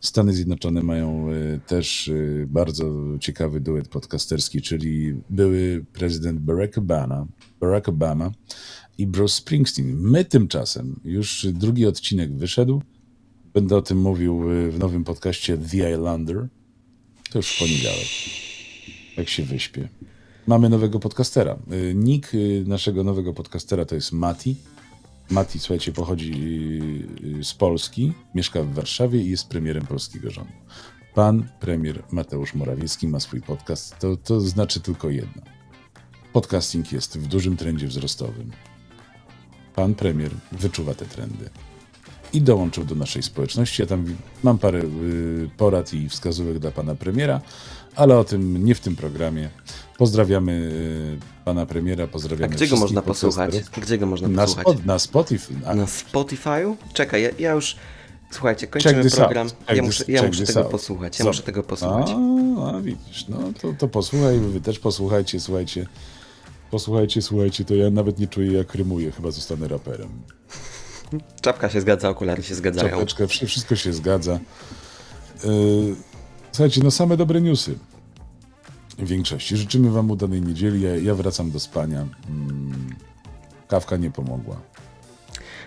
[0.00, 7.26] Stany Zjednoczone mają y, też y, bardzo ciekawy duet podcasterski, czyli były prezydent Barack Obama,
[7.60, 8.30] Barack Obama
[8.98, 9.96] i Bruce Springsteen.
[9.96, 12.82] My tymczasem, już drugi odcinek wyszedł,
[13.54, 16.48] będę o tym mówił y, w nowym podcaście The Islander,
[17.30, 18.06] to już w poniedziałek,
[19.16, 19.88] jak się wyśpię.
[20.46, 21.58] Mamy nowego podcastera.
[21.72, 24.56] Y, Nick y, naszego nowego podcastera to jest Mati.
[25.30, 26.32] Mati, słuchajcie, pochodzi
[27.42, 30.52] z Polski, mieszka w Warszawie i jest premierem polskiego rządu.
[31.14, 33.98] Pan premier Mateusz Morawiecki ma swój podcast.
[33.98, 35.42] To, to znaczy tylko jedno.
[36.32, 38.50] Podcasting jest w dużym trendzie wzrostowym.
[39.78, 41.50] Pan premier wyczuwa te trendy
[42.32, 43.82] i dołączył do naszej społeczności.
[43.82, 44.04] Ja tam
[44.42, 47.40] mam parę y, porad i wskazówek dla pana premiera,
[47.96, 49.50] ale o tym nie w tym programie.
[49.98, 53.54] Pozdrawiamy y, pana premiera, A pozdrawiamy gdzie go można posłuchać?
[53.82, 54.66] Gdzie go można Na, posłuchać?
[54.66, 55.54] spot, na Spotify.
[55.66, 56.74] A, Na Spotify'u?
[56.92, 57.76] Czekaj, ja, ja już.
[58.30, 59.48] Słuchajcie, kończymy program.
[59.74, 60.70] Ja muszę, ja muszę tego out.
[60.70, 61.18] posłuchać.
[61.18, 61.36] Ja Zobacz.
[61.36, 62.10] muszę tego posłuchać.
[62.58, 65.86] A, a widzisz, no to, to posłuchaj, wy też posłuchajcie, słuchajcie.
[66.70, 70.08] Posłuchajcie, słuchajcie, to ja nawet nie czuję jak rymuję, chyba zostanę raperem.
[71.40, 72.90] Czapka się zgadza, okulary się zgadzają.
[72.90, 74.38] Czapeczkę, wszy- wszystko się zgadza.
[75.44, 75.96] Yy,
[76.52, 77.78] słuchajcie, no same dobre newsy.
[78.98, 79.56] W większości.
[79.56, 80.80] Życzymy wam udanej niedzieli.
[80.82, 82.06] Ja, ja wracam do spania.
[82.28, 82.94] Mm,
[83.68, 84.60] kawka nie pomogła.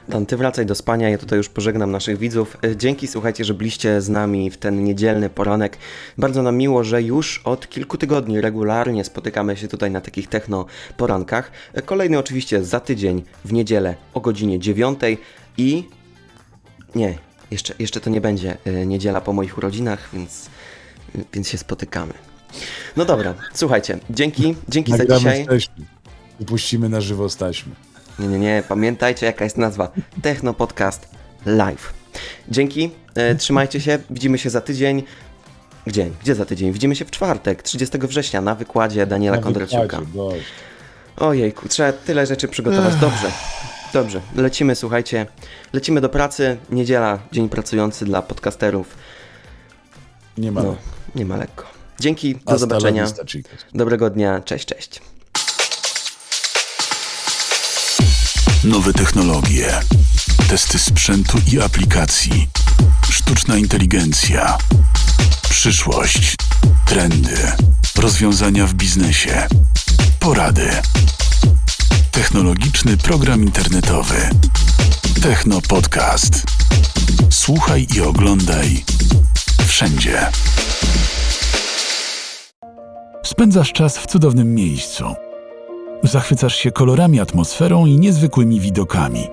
[0.10, 2.58] Dan, ty wracaj do spania, ja tutaj już pożegnam naszych widzów.
[2.64, 5.78] E, Dzięki, słuchajcie, że byliście z nami w ten niedzielny poranek.
[6.18, 10.66] Bardzo nam miło, że już od kilku tygodni regularnie spotykamy się tutaj na takich techno
[10.97, 11.52] porankach.
[11.74, 14.99] E, Kolejny oczywiście za tydzień w niedzielę o godzinie 9
[15.58, 15.84] i...
[16.95, 17.18] Nie,
[17.52, 20.49] jeszcze, jeszcze to nie będzie e, niedziela po moich urodzinach, więc,
[21.34, 22.14] więc się spotykamy.
[22.97, 25.43] No dobra, słuchajcie, dzięki, dzięki za Nagramy dzisiaj.
[25.43, 25.86] z taśmy.
[26.39, 27.91] Wypuścimy na żywo z taśmy.
[28.20, 29.91] Nie, nie, nie, pamiętajcie jaka jest nazwa.
[30.22, 31.09] Techno Podcast
[31.45, 31.93] Live.
[32.49, 35.03] Dzięki, e, trzymajcie się, widzimy się za tydzień.
[35.88, 36.09] Gdzie?
[36.22, 36.72] Gdzie za tydzień?
[36.72, 40.01] Widzimy się w czwartek, 30 września na wykładzie Daniela Na Kondraciuka.
[40.01, 40.41] wykładzie.
[41.18, 42.95] Ojejku, trzeba tyle rzeczy przygotować.
[42.95, 43.32] Dobrze,
[43.93, 45.26] dobrze, lecimy, słuchajcie,
[45.74, 46.57] lecimy do pracy.
[46.70, 48.97] Niedziela, dzień pracujący dla podcasterów.
[50.38, 50.64] Nie ma.
[50.64, 50.76] No,
[51.16, 51.66] nie ma lekko.
[51.99, 53.05] Dzięki, do Hasta zobaczenia.
[53.74, 55.01] Dobrego dnia, cześć, cześć.
[58.64, 59.80] Nowe technologie,
[60.49, 62.49] testy sprzętu i aplikacji,
[63.09, 64.57] sztuczna inteligencja,
[65.49, 66.36] przyszłość,
[66.86, 67.51] trendy,
[67.95, 69.47] rozwiązania w biznesie,
[70.20, 70.70] porady.
[72.12, 74.30] Technologiczny program internetowy.
[75.22, 76.43] Techno Podcast.
[77.30, 78.86] Słuchaj i oglądaj
[79.68, 80.30] wszędzie.
[83.24, 85.30] Spędzasz czas w cudownym miejscu.
[86.04, 89.28] Zachwycasz się kolorami, atmosferą i niezwykłymi widokami.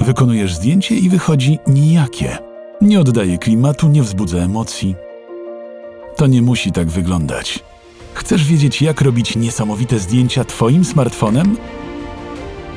[0.00, 2.38] Wykonujesz zdjęcie i wychodzi nijakie.
[2.80, 4.94] Nie oddaje klimatu, nie wzbudza emocji.
[6.16, 7.58] To nie musi tak wyglądać.
[8.14, 11.56] Chcesz wiedzieć, jak robić niesamowite zdjęcia Twoim smartfonem?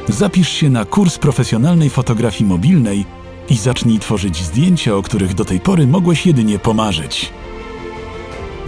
[0.09, 3.05] Zapisz się na kurs profesjonalnej fotografii mobilnej
[3.49, 7.33] i zacznij tworzyć zdjęcia, o których do tej pory mogłeś jedynie pomarzyć.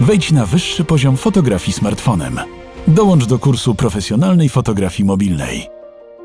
[0.00, 2.40] Wejdź na wyższy poziom fotografii smartfonem.
[2.88, 5.68] Dołącz do kursu profesjonalnej fotografii mobilnej.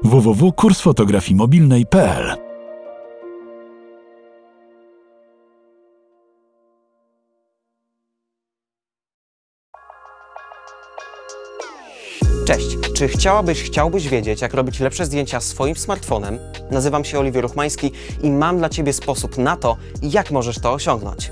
[0.04, 2.36] www.kursfotografii-mobilnej.pl
[12.46, 16.40] Cześć, czy chciałabyś, chciałbyś wiedzieć, jak robić lepsze zdjęcia swoim smartfonem?
[16.72, 17.92] Nazywam się Oliwier Ruchmański
[18.24, 21.32] i mam dla Ciebie sposób na to, jak możesz to osiągnąć.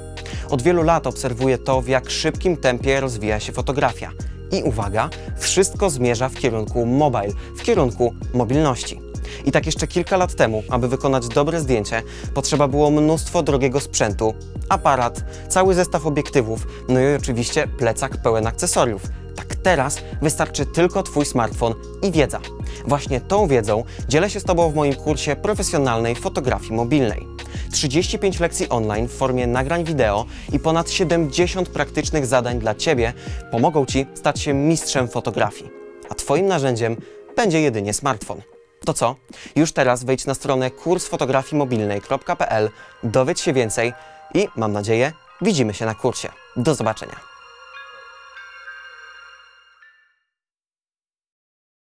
[0.49, 4.11] Od wielu lat obserwuję to, w jak szybkim tempie rozwija się fotografia.
[4.51, 8.99] I uwaga, wszystko zmierza w kierunku mobile, w kierunku mobilności.
[9.45, 12.01] I tak jeszcze kilka lat temu, aby wykonać dobre zdjęcie,
[12.33, 14.33] potrzeba było mnóstwo drogiego sprzętu,
[14.69, 19.01] aparat, cały zestaw obiektywów, no i oczywiście plecak pełen akcesoriów.
[19.39, 21.73] Tak teraz wystarczy tylko Twój smartfon
[22.03, 22.39] i wiedza.
[22.85, 27.27] Właśnie tą wiedzą dzielę się z Tobą w moim kursie profesjonalnej fotografii mobilnej.
[27.71, 33.13] 35 lekcji online w formie nagrań wideo i ponad 70 praktycznych zadań dla Ciebie
[33.51, 35.69] pomogą Ci stać się mistrzem fotografii.
[36.09, 36.97] A Twoim narzędziem
[37.35, 38.41] będzie jedynie smartfon.
[38.85, 39.15] To co?
[39.55, 42.69] Już teraz wejdź na stronę kursfotografii-mobilnej.pl,
[43.03, 43.93] dowiedz się więcej
[44.33, 45.11] i mam nadzieję,
[45.41, 46.29] widzimy się na kursie.
[46.55, 47.28] Do zobaczenia.